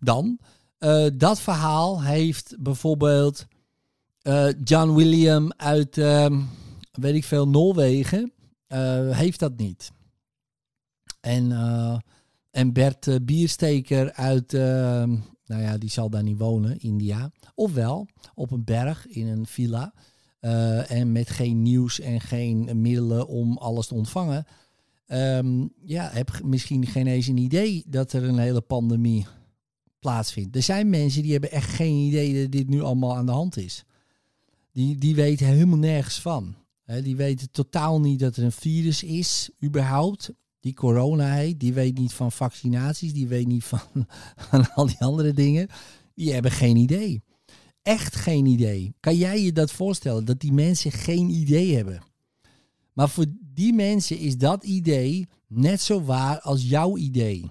Dan, 0.00 0.38
uh, 0.78 1.06
dat 1.14 1.40
verhaal 1.40 2.02
heeft 2.02 2.56
bijvoorbeeld 2.58 3.46
uh, 4.22 4.48
John 4.64 4.94
William 4.94 5.52
uit, 5.56 5.96
weet 6.92 7.14
ik 7.14 7.24
veel, 7.24 7.48
Noorwegen, 7.48 8.32
heeft 9.12 9.38
dat 9.38 9.56
niet. 9.56 9.90
En, 11.26 11.52
eh, 11.52 11.98
en 12.50 12.72
Bert 12.72 13.06
eh, 13.06 13.14
Biersteker 13.22 14.12
uit, 14.12 14.54
eh, 14.54 15.04
nou 15.46 15.62
ja, 15.62 15.78
die 15.78 15.90
zal 15.90 16.10
daar 16.10 16.22
niet 16.22 16.38
wonen, 16.38 16.78
India. 16.78 17.30
Ofwel 17.54 18.08
op 18.34 18.50
een 18.50 18.64
berg 18.64 19.06
in 19.06 19.26
een 19.26 19.46
villa. 19.46 19.92
eh, 20.40 20.90
en 20.90 21.12
met 21.12 21.30
geen 21.30 21.62
nieuws 21.62 22.00
en 22.00 22.20
geen 22.20 22.80
middelen 22.80 23.28
om 23.28 23.56
alles 23.56 23.86
te 23.86 23.94
ontvangen. 23.94 24.44
Ehm, 25.06 25.66
ja, 25.84 26.10
heb 26.12 26.40
misschien 26.44 26.86
geen 26.86 27.06
eens 27.06 27.26
een 27.26 27.36
idee 27.36 27.84
dat 27.86 28.12
er 28.12 28.24
een 28.24 28.38
hele 28.38 28.60
pandemie 28.60 29.26
plaatsvindt. 29.98 30.56
Er 30.56 30.62
zijn 30.62 30.90
mensen 30.90 31.22
die 31.22 31.32
hebben 31.32 31.50
echt 31.50 31.70
geen 31.70 31.94
idee 31.94 32.42
dat 32.42 32.52
dit 32.52 32.68
nu 32.68 32.82
allemaal 32.82 33.16
aan 33.16 33.26
de 33.26 33.32
hand 33.32 33.56
is. 33.56 33.84
Die, 34.72 34.96
die 34.96 35.14
weten 35.14 35.46
helemaal 35.46 35.78
nergens 35.78 36.20
van. 36.20 36.54
Hè, 36.82 37.02
die 37.02 37.16
weten 37.16 37.50
totaal 37.50 38.00
niet 38.00 38.18
dat 38.18 38.36
er 38.36 38.44
een 38.44 38.52
virus 38.52 39.02
is, 39.02 39.50
überhaupt. 39.64 40.32
Die 40.66 40.74
corona 40.74 41.32
heet. 41.32 41.60
Die 41.60 41.72
weet 41.72 41.98
niet 41.98 42.12
van 42.12 42.32
vaccinaties. 42.32 43.12
Die 43.12 43.28
weet 43.28 43.46
niet 43.46 43.64
van, 43.64 43.80
van 44.48 44.74
al 44.74 44.86
die 44.86 45.00
andere 45.00 45.32
dingen. 45.32 45.68
Die 46.14 46.32
hebben 46.32 46.50
geen 46.50 46.76
idee. 46.76 47.22
Echt 47.82 48.16
geen 48.16 48.46
idee. 48.46 48.94
Kan 49.00 49.16
jij 49.16 49.42
je 49.42 49.52
dat 49.52 49.72
voorstellen? 49.72 50.24
Dat 50.24 50.40
die 50.40 50.52
mensen 50.52 50.92
geen 50.92 51.28
idee 51.28 51.74
hebben. 51.76 52.02
Maar 52.92 53.08
voor 53.08 53.24
die 53.40 53.72
mensen 53.72 54.18
is 54.18 54.38
dat 54.38 54.64
idee 54.64 55.28
net 55.46 55.80
zo 55.80 56.02
waar 56.02 56.40
als 56.40 56.68
jouw 56.68 56.96
idee. 56.96 57.50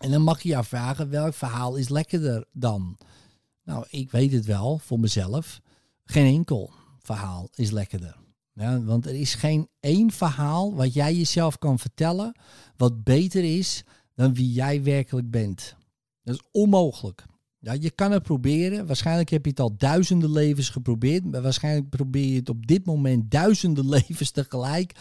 En 0.00 0.10
dan 0.10 0.22
mag 0.22 0.42
je 0.42 0.48
je 0.48 0.56
afvragen, 0.56 1.10
welk 1.10 1.34
verhaal 1.34 1.76
is 1.76 1.88
lekkerder 1.88 2.44
dan? 2.52 2.98
Nou, 3.64 3.86
ik 3.90 4.10
weet 4.10 4.32
het 4.32 4.44
wel 4.44 4.78
voor 4.78 5.00
mezelf. 5.00 5.60
Geen 6.04 6.34
enkel 6.34 6.70
verhaal 6.98 7.48
is 7.54 7.70
lekkerder. 7.70 8.16
Ja, 8.52 8.82
want 8.82 9.06
er 9.06 9.14
is 9.14 9.34
geen 9.34 9.68
één 9.80 10.10
verhaal 10.10 10.74
wat 10.74 10.94
jij 10.94 11.14
jezelf 11.14 11.58
kan 11.58 11.78
vertellen 11.78 12.34
wat 12.76 13.04
beter 13.04 13.44
is 13.44 13.84
dan 14.14 14.34
wie 14.34 14.52
jij 14.52 14.82
werkelijk 14.82 15.30
bent. 15.30 15.76
Dat 16.22 16.34
is 16.34 16.42
onmogelijk. 16.50 17.24
Ja, 17.58 17.72
je 17.72 17.90
kan 17.90 18.12
het 18.12 18.22
proberen. 18.22 18.86
Waarschijnlijk 18.86 19.30
heb 19.30 19.44
je 19.44 19.50
het 19.50 19.60
al 19.60 19.76
duizenden 19.76 20.32
levens 20.32 20.68
geprobeerd. 20.68 21.24
Maar 21.24 21.42
waarschijnlijk 21.42 21.88
probeer 21.88 22.26
je 22.26 22.36
het 22.36 22.48
op 22.48 22.66
dit 22.66 22.86
moment 22.86 23.30
duizenden 23.30 23.88
levens 23.98 24.30
tegelijk. 24.30 24.92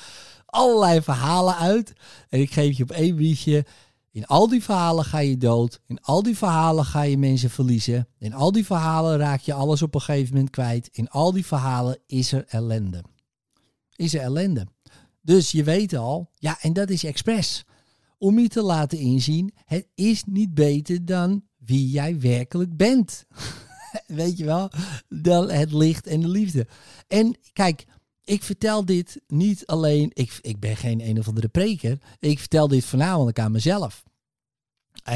Allerlei 0.46 1.02
verhalen 1.02 1.56
uit. 1.56 1.94
En 2.30 2.40
ik 2.40 2.52
geef 2.52 2.78
je 2.78 2.84
op 2.84 2.92
één 2.92 3.16
briefje. 3.16 3.66
In 4.12 4.26
al 4.26 4.48
die 4.48 4.64
verhalen 4.64 5.06
ga 5.06 5.20
je 5.20 5.38
dood. 5.38 5.82
In 5.88 6.02
al 6.02 6.24
die 6.24 6.38
verhalen 6.38 6.86
ga 6.86 7.02
je 7.02 7.18
mensen 7.18 7.50
verliezen. 7.50 8.08
In 8.18 8.34
al 8.34 8.52
die 8.52 8.66
verhalen 8.66 9.18
raak 9.18 9.42
je 9.42 9.54
alles 9.54 9.82
op 9.82 9.96
een 9.96 10.02
gegeven 10.02 10.34
moment 10.34 10.50
kwijt. 10.50 10.90
In 10.92 11.10
al 11.10 11.32
die 11.32 11.46
verhalen 11.46 11.98
is 12.06 12.32
er 12.32 12.46
ellende. 12.48 13.04
Is 14.00 14.14
er 14.14 14.22
ellende. 14.22 14.68
Dus 15.22 15.52
je 15.52 15.64
weet 15.64 15.94
al, 15.94 16.32
ja, 16.36 16.58
en 16.62 16.74
dat 16.74 16.90
is 16.90 17.04
expres. 17.04 17.66
Om 18.18 18.40
je 18.40 18.48
te 18.48 18.62
laten 18.62 18.98
inzien, 18.98 19.54
het 19.66 19.88
is 19.96 20.24
niet 20.26 20.54
beter 20.54 21.06
dan 21.06 21.44
wie 21.58 21.90
jij 21.90 22.20
werkelijk 22.20 22.78
bent. 22.78 23.26
weet 24.08 24.38
je 24.38 24.46
wel? 24.46 24.72
Dan 25.08 25.50
het 25.50 25.72
licht 25.72 26.08
en 26.08 26.20
de 26.20 26.28
liefde. 26.28 26.68
En 27.08 27.38
kijk, 27.54 27.86
ik 28.24 28.44
vertel 28.44 28.86
dit 28.86 29.22
niet 29.28 29.66
alleen, 29.66 30.12
ik, 30.14 30.40
ik 30.42 30.60
ben 30.60 30.78
geen 30.78 31.02
een 31.02 31.20
of 31.20 31.28
andere 31.28 31.48
preker. 31.48 31.98
Ik 32.20 32.40
vertel 32.40 32.68
dit 32.68 32.86
voornamelijk 32.86 33.40
aan 33.40 33.52
mezelf. 33.52 34.04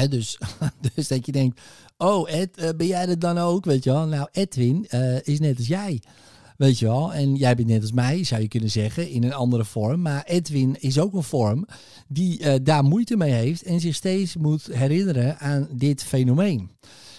Dus, 0.08 0.38
dus 0.94 1.08
dat 1.08 1.26
je 1.26 1.32
denkt, 1.32 1.60
oh 1.96 2.30
Ed, 2.30 2.56
eh, 2.56 2.68
ben 2.76 2.86
jij 2.86 3.06
dat 3.06 3.20
dan 3.20 3.38
ook? 3.38 3.64
Weet 3.64 3.84
je 3.84 3.90
wel? 3.90 4.06
Nou, 4.06 4.28
Edwin 4.32 4.86
eh, 4.88 5.20
is 5.22 5.40
net 5.40 5.56
als 5.56 5.66
jij. 5.66 6.02
Weet 6.56 6.78
je 6.78 6.86
wel? 6.86 7.12
En 7.12 7.34
jij 7.34 7.54
bent 7.54 7.68
net 7.68 7.80
als 7.80 7.92
mij, 7.92 8.24
zou 8.24 8.42
je 8.42 8.48
kunnen 8.48 8.70
zeggen, 8.70 9.08
in 9.08 9.24
een 9.24 9.32
andere 9.32 9.64
vorm. 9.64 10.02
Maar 10.02 10.24
Edwin 10.24 10.76
is 10.80 10.98
ook 10.98 11.14
een 11.14 11.22
vorm 11.22 11.66
die 12.08 12.38
eh, 12.38 12.54
daar 12.62 12.84
moeite 12.84 13.16
mee 13.16 13.32
heeft 13.32 13.62
en 13.62 13.80
zich 13.80 13.94
steeds 13.94 14.36
moet 14.36 14.66
herinneren 14.72 15.38
aan 15.38 15.68
dit 15.72 16.02
fenomeen. 16.04 16.70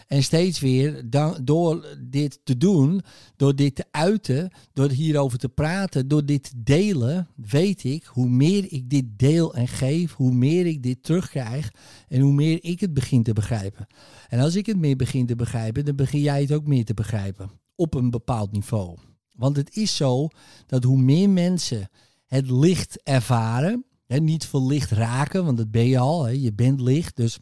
En 0.08 0.24
steeds 0.24 0.60
weer 0.60 1.04
door 1.44 1.98
dit 2.00 2.40
te 2.44 2.58
doen, 2.58 3.02
door 3.36 3.56
dit 3.56 3.76
te 3.76 3.86
uiten, 3.92 4.52
door 4.74 4.90
hierover 4.90 5.38
te 5.38 5.50
praten, 5.50 6.08
door 6.08 6.26
dit 6.26 6.44
te 6.44 6.64
delen, 6.64 7.28
weet 7.36 7.84
ik 7.84 8.04
hoe 8.04 8.30
meer 8.30 8.66
ik 8.70 8.90
dit 8.90 9.06
deel 9.18 9.56
en 9.56 9.68
geef, 9.68 10.14
hoe 10.14 10.32
meer 10.32 10.66
ik 10.66 10.84
dit 10.84 11.04
terugkrijg 11.04 11.72
en 12.08 12.22
hoe 12.22 12.34
meer 12.34 12.64
ik 12.64 12.80
het 12.80 12.94
begin 12.94 13.24
te 13.24 13.34
begrijpen. 13.34 13.88
En 14.28 14.40
als 14.40 14.56
ik 14.56 14.66
het 14.66 14.78
meer 14.78 14.96
begin 14.96 15.26
te 15.26 15.36
begrijpen, 15.36 15.86
dan 15.86 15.96
begin 15.96 16.22
jij 16.22 16.42
het 16.42 16.54
ook 16.54 16.68
meer 16.68 16.86
te 16.86 16.94
begrijpen 16.94 17.50
op 17.76 17.94
een 17.94 18.10
bepaald 18.10 18.52
niveau. 18.52 18.98
Want 19.36 19.56
het 19.56 19.76
is 19.76 19.96
zo 19.96 20.28
dat 20.66 20.84
hoe 20.84 20.98
meer 20.98 21.30
mensen 21.30 21.90
het 22.26 22.50
licht 22.50 23.04
ervaren, 23.04 23.86
hè, 24.06 24.20
niet 24.20 24.46
verlicht 24.46 24.92
raken, 24.92 25.46
want 25.46 25.58
dat 25.58 25.72
ben 25.72 25.88
je 25.88 26.00
al, 26.00 26.24
hè, 26.24 26.32
je 26.32 26.54
bent 26.54 26.82
licht, 26.82 27.16
dus 27.16 27.40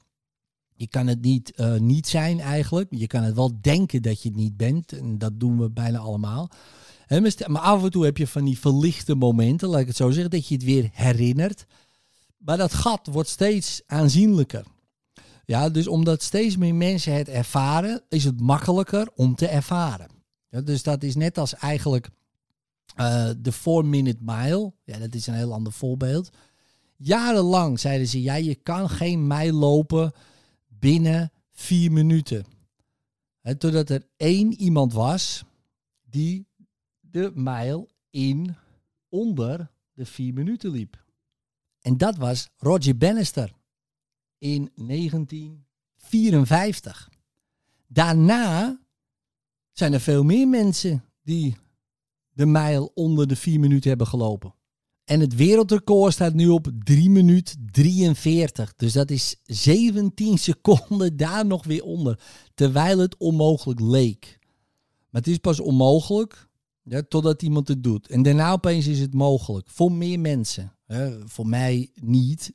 je 0.75 0.87
kan 0.87 1.07
het 1.07 1.21
niet 1.21 1.51
eh, 1.51 1.75
niet 1.75 2.07
zijn 2.07 2.39
eigenlijk. 2.39 2.87
Je 2.89 3.07
kan 3.07 3.23
het 3.23 3.35
wel 3.35 3.61
denken 3.61 4.01
dat 4.01 4.21
je 4.21 4.29
het 4.29 4.37
niet 4.37 4.57
bent. 4.57 4.91
En 4.91 5.17
dat 5.17 5.39
doen 5.39 5.59
we 5.59 5.69
bijna 5.69 5.97
allemaal. 5.97 6.49
Hè, 7.05 7.19
maar 7.47 7.61
af 7.61 7.83
en 7.83 7.91
toe 7.91 8.05
heb 8.05 8.17
je 8.17 8.27
van 8.27 8.45
die 8.45 8.59
verlichte 8.59 9.15
momenten, 9.15 9.69
laat 9.69 9.79
ik 9.79 9.87
het 9.87 9.95
zo 9.95 10.11
zeggen, 10.11 10.31
dat 10.31 10.47
je 10.47 10.55
het 10.55 10.63
weer 10.63 10.89
herinnert. 10.93 11.65
Maar 12.37 12.57
dat 12.57 12.73
gat 12.73 13.07
wordt 13.11 13.29
steeds 13.29 13.81
aanzienlijker. 13.85 14.65
Ja, 15.45 15.69
dus 15.69 15.87
omdat 15.87 16.21
steeds 16.21 16.57
meer 16.57 16.75
mensen 16.75 17.13
het 17.13 17.29
ervaren, 17.29 18.03
is 18.09 18.23
het 18.23 18.39
makkelijker 18.39 19.09
om 19.15 19.35
te 19.35 19.47
ervaren. 19.47 20.12
Ja, 20.53 20.61
dus 20.61 20.83
dat 20.83 21.03
is 21.03 21.15
net 21.15 21.37
als 21.37 21.55
eigenlijk 21.55 22.09
eh, 22.95 23.29
de 23.37 23.53
4-minute 23.53 24.19
mile. 24.21 24.73
Ja, 24.83 24.97
dat 24.97 25.15
is 25.15 25.27
een 25.27 25.33
heel 25.33 25.53
ander 25.53 25.73
voorbeeld. 25.73 26.29
Jarenlang 26.95 27.79
zeiden 27.79 28.07
ze, 28.07 28.21
ja, 28.21 28.35
je 28.35 28.55
kan 28.55 28.89
geen 28.89 29.27
mijl 29.27 29.53
lopen 29.53 30.11
binnen 30.67 31.31
vier 31.51 31.91
minuten. 31.91 32.45
Hè, 33.41 33.55
totdat 33.55 33.89
er 33.89 34.07
één 34.17 34.53
iemand 34.53 34.93
was 34.93 35.43
die 36.09 36.47
de 36.99 37.31
mijl 37.33 37.89
in 38.09 38.55
onder 39.09 39.71
de 39.93 40.05
vier 40.05 40.33
minuten 40.33 40.71
liep. 40.71 41.03
En 41.81 41.97
dat 41.97 42.17
was 42.17 42.49
Roger 42.57 42.97
Bannister 42.97 43.53
in 44.37 44.71
1954. 44.75 47.09
Daarna 47.87 48.81
zijn 49.73 49.93
er 49.93 50.01
veel 50.01 50.23
meer 50.23 50.47
mensen 50.47 51.03
die 51.23 51.55
de 52.33 52.45
mijl 52.45 52.91
onder 52.93 53.27
de 53.27 53.35
4 53.35 53.59
minuten 53.59 53.89
hebben 53.89 54.07
gelopen. 54.07 54.55
En 55.05 55.19
het 55.19 55.35
wereldrecord 55.35 56.13
staat 56.13 56.33
nu 56.33 56.47
op 56.47 56.71
3 56.83 57.09
minuut 57.09 57.55
43. 57.71 58.73
Dus 58.75 58.93
dat 58.93 59.11
is 59.11 59.35
17 59.43 60.37
seconden 60.49 61.17
daar 61.17 61.45
nog 61.45 61.63
weer 61.65 61.83
onder. 61.83 62.19
Terwijl 62.53 62.97
het 62.97 63.17
onmogelijk 63.17 63.79
leek. 63.79 64.39
Maar 65.09 65.21
het 65.21 65.31
is 65.31 65.37
pas 65.37 65.59
onmogelijk 65.59 66.47
totdat 67.07 67.41
iemand 67.41 67.67
het 67.67 67.83
doet. 67.83 68.07
En 68.07 68.21
daarna 68.21 68.51
opeens 68.51 68.87
is 68.87 68.99
het 68.99 69.13
mogelijk. 69.13 69.69
Voor 69.69 69.91
meer 69.91 70.19
mensen. 70.19 70.73
Voor 71.25 71.47
mij 71.47 71.89
niet. 72.01 72.53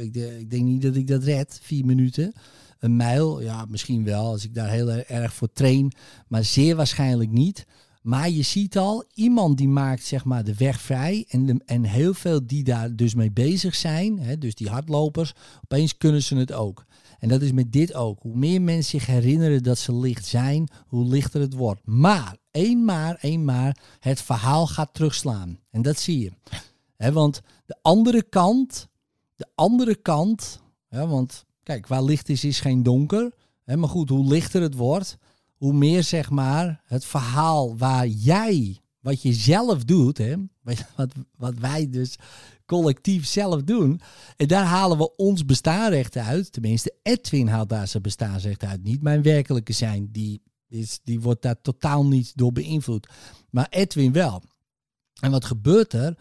Ik, 0.00 0.14
ik 0.14 0.50
denk 0.50 0.64
niet 0.64 0.82
dat 0.82 0.96
ik 0.96 1.06
dat 1.06 1.24
red. 1.24 1.58
Vier 1.62 1.84
minuten. 1.84 2.32
Een 2.78 2.96
mijl, 2.96 3.40
ja, 3.40 3.64
misschien 3.68 4.04
wel. 4.04 4.24
Als 4.24 4.44
ik 4.44 4.54
daar 4.54 4.70
heel 4.70 4.90
erg 4.90 5.34
voor 5.34 5.52
train. 5.52 5.92
Maar 6.28 6.44
zeer 6.44 6.76
waarschijnlijk 6.76 7.30
niet. 7.30 7.66
Maar 8.02 8.30
je 8.30 8.42
ziet 8.42 8.78
al, 8.78 9.04
iemand 9.14 9.56
die 9.58 9.68
maakt 9.68 10.04
zeg 10.04 10.24
maar 10.24 10.44
de 10.44 10.54
weg 10.54 10.80
vrij. 10.80 11.24
En, 11.28 11.62
en 11.66 11.84
heel 11.84 12.14
veel 12.14 12.46
die 12.46 12.64
daar 12.64 12.96
dus 12.96 13.14
mee 13.14 13.32
bezig 13.32 13.74
zijn. 13.74 14.18
Hè, 14.18 14.38
dus 14.38 14.54
die 14.54 14.68
hardlopers. 14.68 15.34
Opeens 15.62 15.96
kunnen 15.96 16.22
ze 16.22 16.36
het 16.36 16.52
ook. 16.52 16.86
En 17.18 17.28
dat 17.28 17.42
is 17.42 17.52
met 17.52 17.72
dit 17.72 17.94
ook. 17.94 18.22
Hoe 18.22 18.36
meer 18.36 18.62
mensen 18.62 19.00
zich 19.00 19.06
herinneren 19.06 19.62
dat 19.62 19.78
ze 19.78 19.94
licht 19.94 20.26
zijn, 20.26 20.68
hoe 20.86 21.06
lichter 21.06 21.40
het 21.40 21.54
wordt. 21.54 21.80
Maar, 21.84 22.36
één 22.50 22.84
maar, 22.84 23.18
één 23.20 23.44
maar, 23.44 23.76
het 24.00 24.22
verhaal 24.22 24.66
gaat 24.66 24.94
terugslaan. 24.94 25.58
En 25.70 25.82
dat 25.82 25.98
zie 25.98 26.18
je. 26.18 26.32
Hè, 26.96 27.12
want 27.12 27.40
de 27.66 27.76
andere 27.82 28.22
kant, 28.22 28.88
de 29.36 29.46
andere 29.54 29.94
kant, 29.94 30.60
hè, 30.88 31.06
want 31.06 31.44
kijk, 31.68 31.86
waar 31.86 32.02
licht 32.02 32.28
is, 32.28 32.44
is 32.44 32.60
geen 32.60 32.82
donker. 32.82 33.32
Maar 33.64 33.88
goed, 33.88 34.08
hoe 34.08 34.28
lichter 34.28 34.62
het 34.62 34.74
wordt, 34.74 35.18
hoe 35.56 35.72
meer 35.72 36.02
zeg 36.02 36.30
maar 36.30 36.80
het 36.84 37.04
verhaal 37.04 37.76
waar 37.76 38.06
jij, 38.06 38.78
wat 39.00 39.22
je 39.22 39.32
zelf 39.32 39.84
doet, 39.84 40.20
wat, 40.96 41.12
wat 41.36 41.58
wij 41.58 41.90
dus 41.90 42.16
collectief 42.66 43.26
zelf 43.26 43.62
doen. 43.62 44.00
En 44.36 44.46
daar 44.46 44.64
halen 44.64 44.98
we 44.98 45.16
ons 45.16 45.44
bestaanrecht 45.44 46.16
uit. 46.16 46.52
Tenminste, 46.52 46.94
Edwin 47.02 47.48
haalt 47.48 47.68
daar 47.68 47.88
zijn 47.88 48.02
bestaansrecht 48.02 48.64
uit. 48.64 48.82
Niet 48.82 49.02
mijn 49.02 49.22
werkelijke 49.22 49.72
zijn. 49.72 50.08
Die, 50.12 50.42
is, 50.68 51.00
die 51.02 51.20
wordt 51.20 51.42
daar 51.42 51.60
totaal 51.60 52.06
niet 52.06 52.32
door 52.36 52.52
beïnvloed. 52.52 53.08
Maar 53.50 53.66
Edwin 53.70 54.12
wel. 54.12 54.42
En 55.20 55.30
wat 55.30 55.44
gebeurt 55.44 55.92
er? 55.92 56.16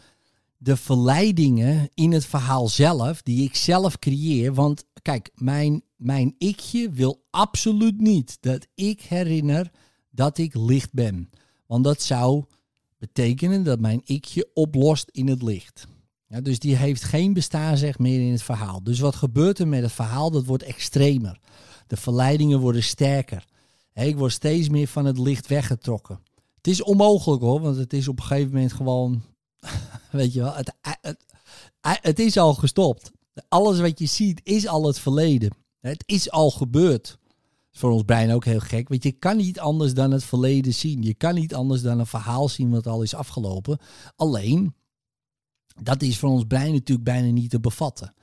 De 0.58 0.78
verleidingen 0.78 1.90
in 1.94 2.12
het 2.12 2.26
verhaal 2.26 2.68
zelf, 2.68 3.22
die 3.22 3.44
ik 3.44 3.56
zelf 3.56 4.00
creëer. 4.00 4.54
Want 4.54 4.86
kijk, 5.02 5.32
mijn, 5.36 5.84
mijn 5.96 6.36
ikje 6.38 6.90
wil 6.90 7.24
absoluut 7.30 8.02
niet 8.02 8.38
dat 8.40 8.68
ik 8.76 9.02
herinner 9.02 9.72
dat 10.10 10.38
ik 10.38 10.56
licht 10.56 10.94
ben. 10.94 11.30
Want 11.66 11.84
dat 11.84 12.02
zou 12.02 12.44
betekenen 12.98 13.64
dat 13.64 13.80
mijn 13.80 14.02
ikje 14.04 14.50
oplost 14.54 15.10
in 15.12 15.28
het 15.28 15.42
licht. 15.42 15.88
Ja, 16.28 16.42
dus 16.42 16.60
die 16.60 16.76
heeft 16.76 17.04
geen 17.04 17.34
bestaansrecht 17.34 18.00
meer 18.00 18.20
in 18.20 18.32
het 18.32 18.44
verhaal. 18.44 18.84
Dus 18.84 19.00
wat 19.00 19.16
gebeurt 19.16 19.60
er 19.60 19.68
met 19.68 19.82
het 19.82 19.92
verhaal? 19.92 20.32
Dat 20.32 20.46
wordt 20.46 20.64
extremer. 20.64 21.40
De 21.88 21.98
verleidingen 21.98 22.60
worden 22.60 22.84
sterker. 22.84 23.46
Ik 23.94 24.18
word 24.18 24.32
steeds 24.32 24.70
meer 24.70 24.88
van 24.88 25.06
het 25.06 25.18
licht 25.18 25.48
weggetrokken. 25.48 26.20
Het 26.56 26.68
is 26.68 26.84
onmogelijk 26.84 27.42
hoor, 27.42 27.62
want 27.62 27.78
het 27.78 27.94
is 27.94 28.08
op 28.08 28.20
een 28.20 28.26
gegeven 28.26 28.54
moment 28.54 28.74
gewoon, 28.74 29.24
weet 30.12 30.34
je 30.34 30.42
wel, 30.42 30.54
het, 30.54 30.74
het, 30.82 31.26
het 31.82 32.20
is 32.20 32.38
al 32.38 32.54
gestopt. 32.54 33.12
Alles 33.48 33.80
wat 33.80 34.00
je 34.00 34.06
ziet 34.06 34.42
is 34.44 34.68
al 34.68 34.86
het 34.86 35.00
verleden. 35.00 35.52
Het 35.80 36.04
is 36.06 36.32
al 36.32 36.52
gebeurd. 36.52 37.18
Voor 37.72 37.92
ons 37.92 38.04
brein 38.04 38.32
ook 38.32 38.46
heel 38.46 38.60
gek. 38.60 38.90
Want 38.90 39.04
je 39.04 39.12
kan 39.12 39.38
niet 39.38 39.60
anders 39.60 39.94
dan 39.94 40.12
het 40.12 40.24
verleden 40.24 40.74
zien. 40.74 41.02
Je 41.02 41.14
kan 41.14 41.36
niet 41.36 41.54
anders 41.54 41.82
dan 41.82 42.00
een 42.00 42.06
verhaal 42.06 42.50
zien 42.50 42.70
wat 42.70 42.88
al 42.88 43.02
is 43.02 43.14
afgelopen. 43.14 43.80
Alleen, 44.16 44.76
dat 45.82 46.02
is 46.02 46.18
voor 46.18 46.30
ons 46.30 46.44
brein 46.44 46.72
natuurlijk 46.72 47.08
bijna 47.08 47.32
niet 47.32 47.50
te 47.50 47.60
bevatten. 47.60 48.14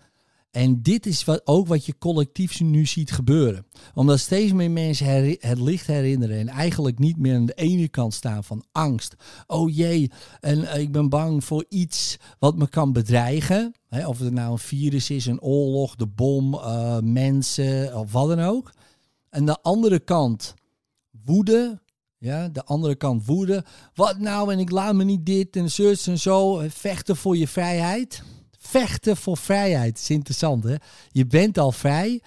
En 0.55 0.83
dit 0.83 1.07
is 1.07 1.25
wat, 1.25 1.41
ook 1.45 1.67
wat 1.67 1.87
je 1.87 1.99
collectief 1.99 2.61
nu 2.61 2.87
ziet 2.87 3.13
gebeuren. 3.13 3.67
Omdat 3.95 4.19
steeds 4.19 4.53
meer 4.53 4.71
mensen 4.71 5.37
het 5.41 5.59
licht 5.59 5.87
herinneren 5.87 6.39
en 6.39 6.49
eigenlijk 6.49 6.99
niet 6.99 7.17
meer 7.17 7.35
aan 7.35 7.47
de 7.47 7.55
ene 7.55 7.89
kant 7.89 8.15
staan 8.15 8.45
van 8.45 8.65
angst. 8.73 9.15
Oh 9.47 9.75
jee, 9.75 10.11
en 10.41 10.65
eh, 10.65 10.81
ik 10.81 10.93
ben 10.93 11.09
bang 11.09 11.45
voor 11.45 11.65
iets 11.69 12.17
wat 12.39 12.57
me 12.57 12.69
kan 12.69 12.93
bedreigen. 12.93 13.75
of 14.07 14.19
het 14.19 14.33
nou 14.33 14.53
een 14.53 14.59
virus 14.59 15.11
is, 15.11 15.27
een 15.27 15.41
oorlog, 15.41 15.97
de 15.97 16.07
bom, 16.07 16.55
uh, 16.55 16.99
mensen 16.99 17.97
of 17.99 18.13
wat 18.13 18.29
dan 18.29 18.41
ook. 18.41 18.73
En 19.31 19.45
de 19.47 19.63
andere 19.63 19.99
kant 19.99 20.55
woede. 21.25 21.83
Ja, 22.19 22.49
de 22.49 22.65
andere 22.65 22.95
kant 22.95 23.27
woede. 23.27 23.65
Wat 23.95 24.19
nou 24.19 24.53
en 24.53 24.59
ik 24.59 24.71
laat 24.71 24.95
me 24.95 25.05
niet 25.05 25.27
dit 25.27 25.57
en 25.57 25.71
zus 25.71 26.07
en 26.07 26.19
zo. 26.19 26.63
Vechten 26.69 27.17
voor 27.17 27.37
je 27.37 27.49
vrijheid. 27.49 28.23
Vechten 28.75 29.17
voor 29.17 29.37
vrijheid. 29.37 29.99
is 29.99 30.11
interessant 30.11 30.65
hè. 30.65 30.75
Je 31.11 31.27
bent 31.27 31.59
al 31.59 31.73
vrij. 31.73 32.23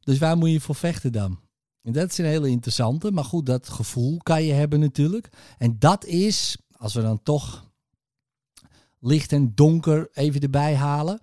Dus 0.00 0.18
waar 0.18 0.36
moet 0.36 0.50
je 0.50 0.60
voor 0.60 0.74
vechten 0.74 1.12
dan? 1.12 1.38
En 1.82 1.92
dat 1.92 2.10
is 2.10 2.18
een 2.18 2.24
hele 2.24 2.48
interessante. 2.48 3.10
Maar 3.10 3.24
goed, 3.24 3.46
dat 3.46 3.68
gevoel 3.68 4.18
kan 4.18 4.42
je 4.42 4.52
hebben 4.52 4.80
natuurlijk. 4.80 5.28
En 5.58 5.76
dat 5.78 6.04
is, 6.04 6.56
als 6.76 6.94
we 6.94 7.02
dan 7.02 7.22
toch 7.22 7.70
licht 9.00 9.32
en 9.32 9.52
donker 9.54 10.08
even 10.12 10.40
erbij 10.40 10.74
halen. 10.74 11.20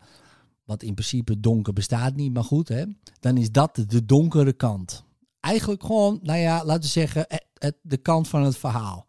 Wat 0.63 0.83
in 0.83 0.93
principe 0.93 1.39
donker 1.39 1.73
bestaat 1.73 2.15
niet, 2.15 2.33
maar 2.33 2.43
goed, 2.43 2.67
hè, 2.67 2.83
dan 3.19 3.37
is 3.37 3.51
dat 3.51 3.83
de 3.87 4.05
donkere 4.05 4.53
kant 4.53 5.03
eigenlijk 5.39 5.83
gewoon, 5.83 6.19
nou 6.23 6.39
ja, 6.39 6.65
laten 6.65 6.81
we 6.81 6.87
zeggen, 6.87 7.25
het, 7.53 7.75
de 7.81 7.97
kant 7.97 8.27
van 8.27 8.43
het 8.43 8.57
verhaal. 8.57 9.07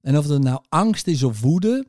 En 0.00 0.18
of 0.18 0.28
het 0.28 0.42
nou 0.42 0.62
angst 0.68 1.06
is 1.06 1.22
of 1.22 1.40
woede, 1.40 1.86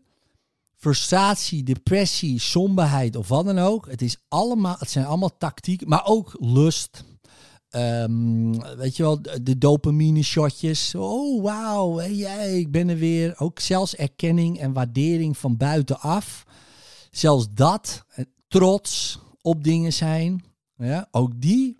frustratie, 0.79 1.63
depressie, 1.63 2.39
somberheid 2.39 3.15
of 3.15 3.27
wat 3.27 3.45
dan 3.45 3.59
ook. 3.59 3.87
Het, 3.89 4.01
is 4.01 4.17
allemaal, 4.27 4.75
het 4.79 4.89
zijn 4.89 5.05
allemaal 5.05 5.37
tactiek, 5.37 5.85
maar 5.85 6.05
ook 6.05 6.35
lust. 6.39 7.03
Um, 7.75 8.61
weet 8.77 8.97
je 8.97 9.03
wel, 9.03 9.21
de 9.41 9.57
dopamine 9.57 10.23
shotjes. 10.23 10.95
Oh, 10.95 11.43
wauw, 11.43 12.01
jij, 12.01 12.59
ik 12.59 12.71
ben 12.71 12.89
er 12.89 12.97
weer. 12.97 13.35
Ook 13.37 13.59
zelfs 13.59 13.95
erkenning 13.95 14.59
en 14.59 14.73
waardering 14.73 15.37
van 15.37 15.57
buitenaf. 15.57 16.45
Zelfs 17.11 17.47
dat, 17.53 18.05
eh, 18.09 18.25
trots 18.47 19.19
op 19.41 19.63
dingen 19.63 19.93
zijn. 19.93 20.43
Ja, 20.75 21.07
ook 21.11 21.41
die 21.41 21.77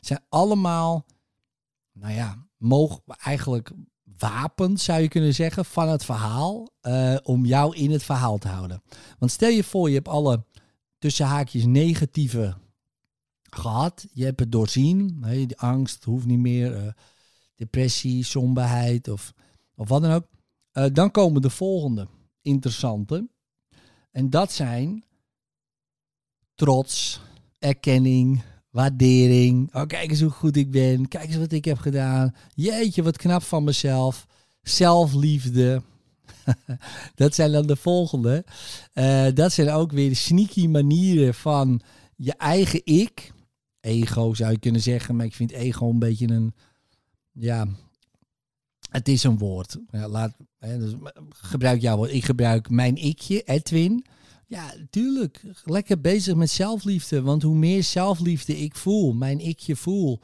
zijn 0.00 0.20
allemaal 0.28 1.04
nou 1.92 2.14
ja, 2.14 2.46
mogen 2.56 3.02
eigenlijk 3.06 3.72
wapens, 4.20 4.84
zou 4.84 5.00
je 5.00 5.08
kunnen 5.08 5.34
zeggen, 5.34 5.64
van 5.64 5.88
het 5.88 6.04
verhaal. 6.04 6.68
Uh, 6.82 7.16
om 7.22 7.44
jou 7.44 7.76
in 7.76 7.90
het 7.90 8.02
verhaal 8.02 8.38
te 8.38 8.48
houden. 8.48 8.82
Want 9.18 9.32
stel 9.32 9.48
je 9.48 9.64
voor, 9.64 9.88
je 9.88 9.94
hebt 9.94 10.08
alle 10.08 10.44
tussen 10.98 11.26
haakjes 11.26 11.64
negatieve 11.64 12.56
gehad. 13.42 14.06
Je 14.12 14.24
hebt 14.24 14.40
het 14.40 14.52
doorzien. 14.52 15.20
De 15.46 15.56
angst 15.56 16.04
hoeft 16.04 16.26
niet 16.26 16.38
meer. 16.38 16.84
Uh, 16.84 16.92
depressie, 17.60 18.24
somberheid 18.24 19.08
of, 19.08 19.32
of 19.74 19.88
wat 19.88 20.02
dan 20.02 20.12
ook. 20.12 20.26
Uh, 20.72 20.84
dan 20.92 21.10
komen 21.10 21.42
de 21.42 21.50
volgende 21.50 22.08
interessante. 22.42 23.28
En 24.10 24.30
dat 24.30 24.52
zijn 24.52 25.04
trots, 26.54 27.20
erkenning, 27.58 28.42
waardering. 28.70 29.74
Oh, 29.74 29.86
kijk 29.86 30.10
eens 30.10 30.20
hoe 30.20 30.30
goed 30.30 30.56
ik 30.56 30.70
ben. 30.70 31.08
Kijk 31.08 31.26
eens 31.26 31.36
wat 31.36 31.52
ik 31.52 31.64
heb 31.64 31.78
gedaan. 31.78 32.34
Jeetje, 32.54 33.02
wat 33.02 33.16
knap 33.16 33.42
van 33.42 33.64
mezelf. 33.64 34.26
Zelfliefde. 34.62 35.82
dat 37.14 37.34
zijn 37.34 37.52
dan 37.52 37.66
de 37.66 37.76
volgende. 37.76 38.44
Uh, 38.94 39.26
dat 39.34 39.52
zijn 39.52 39.70
ook 39.70 39.92
weer 39.92 40.16
sneaky 40.16 40.66
manieren 40.66 41.34
van 41.34 41.80
je 42.16 42.32
eigen 42.32 42.80
ik. 42.84 43.32
Ego 43.80 44.34
zou 44.34 44.50
je 44.50 44.58
kunnen 44.58 44.80
zeggen, 44.80 45.16
maar 45.16 45.26
ik 45.26 45.34
vind 45.34 45.50
ego 45.50 45.90
een 45.90 45.98
beetje 45.98 46.28
een. 46.28 46.54
Ja, 47.32 47.66
het 48.90 49.08
is 49.08 49.22
een 49.22 49.38
woord. 49.38 49.76
Ja, 49.90 50.08
laat, 50.08 50.36
hè, 50.58 50.78
dus 50.78 50.94
gebruik 51.30 51.80
jouw 51.80 51.96
woord. 51.96 52.12
Ik 52.12 52.24
gebruik 52.24 52.70
mijn 52.70 52.96
ikje, 52.96 53.42
Edwin. 53.42 54.04
Ja, 54.50 54.74
tuurlijk. 54.90 55.42
Lekker 55.64 56.00
bezig 56.00 56.34
met 56.34 56.50
zelfliefde. 56.50 57.22
Want 57.22 57.42
hoe 57.42 57.56
meer 57.56 57.82
zelfliefde 57.82 58.58
ik 58.58 58.76
voel, 58.76 59.12
mijn 59.12 59.40
ikje 59.40 59.76
voel, 59.76 60.20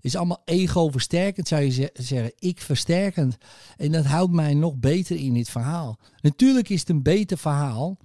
is 0.00 0.16
allemaal 0.16 0.42
ego-versterkend, 0.44 1.48
zou 1.48 1.62
je 1.62 1.90
zeggen. 1.94 2.32
Ik-versterkend. 2.38 3.36
En 3.76 3.92
dat 3.92 4.04
houdt 4.04 4.32
mij 4.32 4.54
nog 4.54 4.76
beter 4.76 5.16
in 5.16 5.34
dit 5.34 5.48
verhaal. 5.48 5.98
Natuurlijk 6.20 6.68
is 6.68 6.80
het 6.80 6.88
een 6.88 7.02
beter 7.02 7.38
verhaal. 7.38 7.98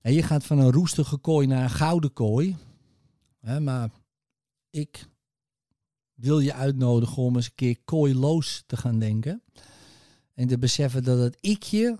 En 0.00 0.12
je 0.12 0.22
gaat 0.22 0.44
van 0.44 0.58
een 0.58 0.72
roestige 0.72 1.16
kooi 1.16 1.46
naar 1.46 1.62
een 1.62 1.70
gouden 1.70 2.12
kooi. 2.12 2.56
maar 3.60 3.90
ik 4.70 5.08
wil 6.14 6.40
je 6.40 6.54
uitnodigen 6.54 7.22
om 7.22 7.36
eens 7.36 7.46
een 7.46 7.54
keer 7.54 7.76
kooiloos 7.84 8.62
te 8.66 8.76
gaan 8.76 8.98
denken. 8.98 9.42
En 10.34 10.46
te 10.46 10.58
beseffen 10.58 11.04
dat 11.04 11.18
het 11.18 11.36
ikje 11.40 11.98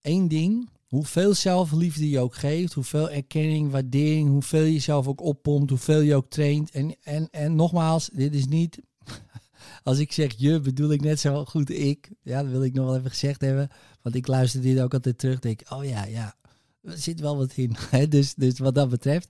één 0.00 0.28
ding 0.28 0.68
Hoeveel 0.88 1.34
zelfliefde 1.34 2.08
je 2.08 2.20
ook 2.20 2.34
geeft, 2.34 2.72
hoeveel 2.72 3.10
erkenning, 3.10 3.70
waardering, 3.70 4.28
hoeveel 4.28 4.62
je 4.62 4.72
jezelf 4.72 5.06
ook 5.06 5.20
oppompt, 5.20 5.70
hoeveel 5.70 6.00
je 6.00 6.14
ook 6.14 6.30
traint. 6.30 6.70
En, 6.70 6.96
en, 7.02 7.28
en 7.30 7.54
nogmaals, 7.54 8.10
dit 8.12 8.34
is 8.34 8.46
niet, 8.46 8.78
als 9.82 9.98
ik 9.98 10.12
zeg 10.12 10.34
je, 10.36 10.60
bedoel 10.60 10.92
ik 10.92 11.00
net 11.00 11.20
zo 11.20 11.44
goed 11.44 11.70
ik. 11.70 12.10
Ja, 12.22 12.42
dat 12.42 12.50
wil 12.50 12.64
ik 12.64 12.72
nog 12.72 12.86
wel 12.86 12.96
even 12.96 13.10
gezegd 13.10 13.40
hebben. 13.40 13.68
Want 14.02 14.14
ik 14.14 14.26
luister 14.26 14.60
dit 14.60 14.80
ook 14.80 14.94
altijd 14.94 15.18
terug, 15.18 15.38
denk 15.38 15.60
oh 15.68 15.84
ja, 15.84 16.04
ja, 16.04 16.34
er 16.82 16.98
zit 16.98 17.20
wel 17.20 17.36
wat 17.36 17.52
in. 17.54 17.76
dus, 18.08 18.34
dus 18.34 18.58
wat 18.58 18.74
dat 18.74 18.88
betreft. 18.88 19.28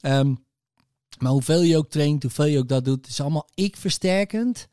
Ehm, 0.00 0.34
maar 1.18 1.32
hoeveel 1.32 1.62
je 1.62 1.76
ook 1.76 1.90
traint, 1.90 2.22
hoeveel 2.22 2.44
je 2.44 2.58
ook 2.58 2.68
dat 2.68 2.84
doet, 2.84 3.06
is 3.06 3.20
allemaal 3.20 3.48
ik-versterkend. 3.54 4.68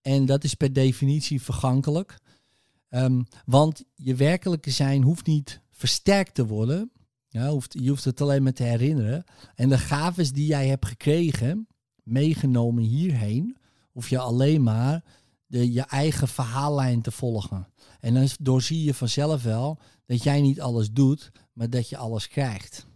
En 0.00 0.26
dat 0.26 0.44
is 0.44 0.54
per 0.54 0.72
definitie 0.72 1.42
vergankelijk. 1.42 2.18
Um, 2.90 3.26
want 3.44 3.84
je 3.94 4.14
werkelijke 4.14 4.70
zijn 4.70 5.02
hoeft 5.02 5.26
niet 5.26 5.60
versterkt 5.76 6.34
te 6.34 6.46
worden. 6.46 6.90
Ja, 7.28 7.48
hoeft, 7.48 7.76
je 7.80 7.88
hoeft 7.88 8.04
het 8.04 8.20
alleen 8.20 8.42
maar 8.42 8.52
te 8.52 8.62
herinneren. 8.62 9.24
En 9.54 9.68
de 9.68 9.78
gaves 9.78 10.32
die 10.32 10.46
jij 10.46 10.68
hebt 10.68 10.86
gekregen, 10.86 11.68
meegenomen 12.02 12.82
hierheen, 12.82 13.56
hoef 13.90 14.08
je 14.08 14.18
alleen 14.18 14.62
maar 14.62 15.04
de, 15.46 15.72
je 15.72 15.82
eigen 15.82 16.28
verhaallijn 16.28 17.02
te 17.02 17.10
volgen. 17.10 17.68
En 18.00 18.14
dan 18.14 18.28
doorzie 18.40 18.84
je 18.84 18.94
vanzelf 18.94 19.42
wel 19.42 19.78
dat 20.06 20.22
jij 20.22 20.40
niet 20.40 20.60
alles 20.60 20.90
doet, 20.90 21.30
maar 21.52 21.70
dat 21.70 21.88
je 21.88 21.96
alles 21.96 22.28
krijgt. 22.28 22.86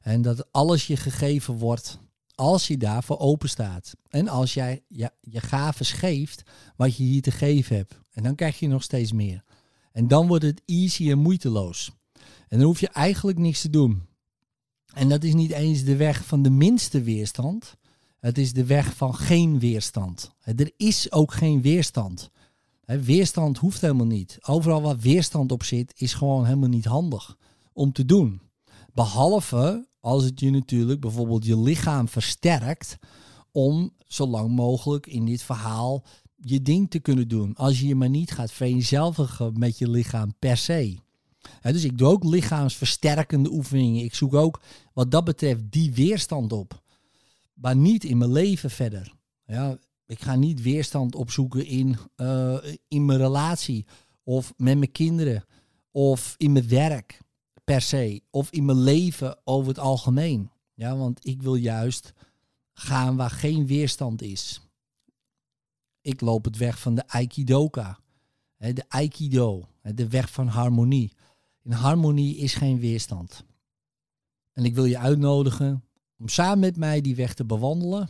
En 0.00 0.22
dat 0.22 0.52
alles 0.52 0.86
je 0.86 0.96
gegeven 0.96 1.54
wordt 1.54 1.98
als 2.34 2.66
je 2.66 2.76
daarvoor 2.76 3.18
open 3.18 3.48
staat. 3.48 3.96
En 4.08 4.28
als 4.28 4.54
jij 4.54 4.82
je, 4.88 5.10
je 5.20 5.40
gaves 5.40 5.92
geeft 5.92 6.42
wat 6.76 6.96
je 6.96 7.02
hier 7.02 7.22
te 7.22 7.30
geven 7.30 7.76
hebt. 7.76 7.98
En 8.10 8.22
dan 8.22 8.34
krijg 8.34 8.58
je 8.58 8.68
nog 8.68 8.82
steeds 8.82 9.12
meer. 9.12 9.44
En 9.96 10.08
dan 10.08 10.26
wordt 10.26 10.44
het 10.44 10.62
easy 10.64 11.10
en 11.10 11.18
moeiteloos. 11.18 11.90
En 12.48 12.58
dan 12.58 12.66
hoef 12.66 12.80
je 12.80 12.88
eigenlijk 12.88 13.38
niks 13.38 13.60
te 13.60 13.70
doen. 13.70 14.02
En 14.92 15.08
dat 15.08 15.24
is 15.24 15.34
niet 15.34 15.50
eens 15.50 15.84
de 15.84 15.96
weg 15.96 16.24
van 16.24 16.42
de 16.42 16.50
minste 16.50 17.02
weerstand. 17.02 17.76
Het 18.18 18.38
is 18.38 18.52
de 18.52 18.64
weg 18.64 18.96
van 18.96 19.14
geen 19.14 19.58
weerstand. 19.58 20.30
Er 20.42 20.72
is 20.76 21.12
ook 21.12 21.32
geen 21.32 21.62
weerstand. 21.62 22.30
Weerstand 22.84 23.58
hoeft 23.58 23.80
helemaal 23.80 24.06
niet. 24.06 24.38
Overal 24.40 24.82
waar 24.82 24.98
weerstand 24.98 25.52
op 25.52 25.62
zit, 25.62 25.92
is 25.96 26.14
gewoon 26.14 26.44
helemaal 26.44 26.68
niet 26.68 26.84
handig 26.84 27.36
om 27.72 27.92
te 27.92 28.04
doen. 28.04 28.40
Behalve 28.92 29.86
als 30.00 30.24
het 30.24 30.40
je 30.40 30.50
natuurlijk 30.50 31.00
bijvoorbeeld 31.00 31.44
je 31.44 31.58
lichaam 31.58 32.08
versterkt 32.08 32.96
om 33.52 33.92
zo 34.06 34.26
lang 34.26 34.50
mogelijk 34.50 35.06
in 35.06 35.24
dit 35.24 35.42
verhaal 35.42 36.04
je 36.36 36.62
ding 36.62 36.90
te 36.90 36.98
kunnen 36.98 37.28
doen. 37.28 37.54
Als 37.54 37.80
je 37.80 37.86
je 37.86 37.94
maar 37.94 38.10
niet 38.10 38.30
gaat 38.30 38.52
vereenzelvigen 38.52 39.58
met 39.58 39.78
je 39.78 39.90
lichaam 39.90 40.34
per 40.38 40.56
se. 40.56 40.96
dus 41.62 41.84
ik 41.84 41.98
doe 41.98 42.08
ook 42.08 42.24
lichaamsversterkende 42.24 43.50
oefeningen. 43.50 44.04
Ik 44.04 44.14
zoek 44.14 44.34
ook 44.34 44.60
wat 44.92 45.10
dat 45.10 45.24
betreft 45.24 45.62
die 45.70 45.92
weerstand 45.92 46.52
op. 46.52 46.82
Maar 47.54 47.76
niet 47.76 48.04
in 48.04 48.18
mijn 48.18 48.32
leven 48.32 48.70
verder. 48.70 49.14
Ja, 49.46 49.78
ik 50.06 50.20
ga 50.20 50.34
niet 50.34 50.62
weerstand 50.62 51.14
opzoeken 51.14 51.66
in, 51.66 51.96
uh, 52.16 52.56
in 52.88 53.04
mijn 53.04 53.18
relatie. 53.18 53.86
Of 54.22 54.54
met 54.56 54.78
mijn 54.78 54.92
kinderen. 54.92 55.44
Of 55.90 56.34
in 56.36 56.52
mijn 56.52 56.68
werk. 56.68 57.24
per 57.64 57.80
se. 57.80 58.22
Of 58.30 58.50
in 58.50 58.64
mijn 58.64 58.80
leven 58.80 59.38
over 59.44 59.68
het 59.68 59.78
algemeen. 59.78 60.50
Ja, 60.74 60.96
want 60.96 61.26
ik 61.26 61.42
wil 61.42 61.54
juist 61.54 62.12
gaan 62.72 63.16
waar 63.16 63.30
geen 63.30 63.66
weerstand 63.66 64.22
is. 64.22 64.65
Ik 66.06 66.20
loop 66.20 66.44
het 66.44 66.56
weg 66.56 66.80
van 66.80 66.94
de 66.94 67.08
Aikidoka. 67.08 67.98
De 68.56 68.84
Aikido, 68.88 69.68
de 69.82 70.08
weg 70.08 70.32
van 70.32 70.46
harmonie. 70.46 71.12
In 71.62 71.72
harmonie 71.72 72.36
is 72.36 72.54
geen 72.54 72.78
weerstand. 72.78 73.44
En 74.52 74.64
ik 74.64 74.74
wil 74.74 74.84
je 74.84 74.98
uitnodigen 74.98 75.84
om 76.18 76.28
samen 76.28 76.58
met 76.58 76.76
mij 76.76 77.00
die 77.00 77.16
weg 77.16 77.34
te 77.34 77.44
bewandelen. 77.44 78.08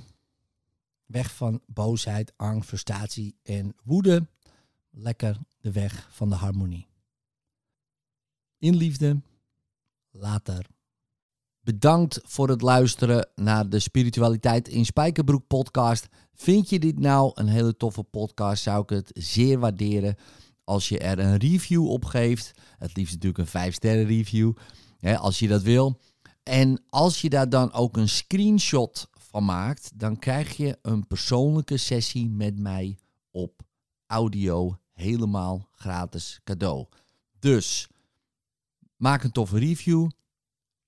Weg 1.06 1.34
van 1.34 1.62
boosheid, 1.66 2.32
angst, 2.36 2.68
frustratie 2.68 3.36
en 3.42 3.76
woede. 3.84 4.26
Lekker 4.90 5.38
de 5.60 5.72
weg 5.72 6.08
van 6.10 6.28
de 6.28 6.34
harmonie. 6.34 6.86
In 8.58 8.76
liefde, 8.76 9.20
later. 10.10 10.66
Bedankt 11.66 12.20
voor 12.24 12.48
het 12.48 12.60
luisteren 12.60 13.28
naar 13.34 13.68
de 13.68 13.78
Spiritualiteit 13.78 14.68
in 14.68 14.84
Spijkerbroek 14.84 15.46
podcast. 15.46 16.08
Vind 16.34 16.68
je 16.68 16.78
dit 16.78 16.98
nou 16.98 17.30
een 17.34 17.46
hele 17.46 17.76
toffe 17.76 18.02
podcast, 18.02 18.62
zou 18.62 18.82
ik 18.82 18.88
het 18.88 19.10
zeer 19.14 19.58
waarderen 19.58 20.16
als 20.64 20.88
je 20.88 20.98
er 20.98 21.18
een 21.18 21.36
review 21.36 21.88
op 21.88 22.04
geeft. 22.04 22.52
Het 22.78 22.96
liefst 22.96 23.12
natuurlijk 23.12 23.38
een 23.38 23.46
5 23.46 23.74
sterren 23.74 24.06
review, 24.06 24.52
hè, 24.98 25.18
als 25.18 25.38
je 25.38 25.48
dat 25.48 25.62
wil. 25.62 26.00
En 26.42 26.82
als 26.88 27.20
je 27.20 27.30
daar 27.30 27.48
dan 27.48 27.72
ook 27.72 27.96
een 27.96 28.08
screenshot 28.08 29.08
van 29.12 29.44
maakt, 29.44 29.90
dan 29.94 30.18
krijg 30.18 30.56
je 30.56 30.78
een 30.82 31.06
persoonlijke 31.06 31.76
sessie 31.76 32.28
met 32.30 32.58
mij 32.58 32.98
op 33.30 33.62
audio 34.06 34.78
helemaal 34.92 35.68
gratis 35.72 36.40
cadeau. 36.44 36.86
Dus 37.38 37.88
maak 38.96 39.22
een 39.22 39.32
toffe 39.32 39.58
review. 39.58 40.08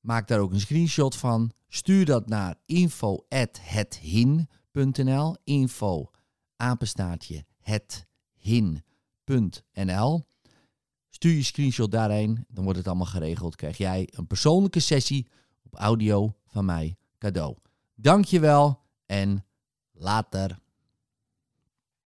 Maak 0.00 0.28
daar 0.28 0.40
ook 0.40 0.52
een 0.52 0.60
screenshot 0.60 1.16
van. 1.16 1.52
Stuur 1.68 2.04
dat 2.04 2.28
naar 2.28 2.54
info@hethin.nl. 2.66 5.36
Info 5.44 6.10
apenstaartje 6.56 7.44
hethin.nl. 7.60 8.86
Stuur 11.10 11.32
je 11.32 11.42
screenshot 11.42 11.90
daarheen, 11.90 12.44
dan 12.48 12.64
wordt 12.64 12.78
het 12.78 12.88
allemaal 12.88 13.06
geregeld. 13.06 13.56
Krijg 13.56 13.76
jij 13.76 14.08
een 14.10 14.26
persoonlijke 14.26 14.80
sessie 14.80 15.28
op 15.62 15.74
audio 15.74 16.34
van 16.46 16.64
mij 16.64 16.96
cadeau. 17.18 17.56
Dankjewel 17.94 18.80
en 19.06 19.44
later. 19.92 20.58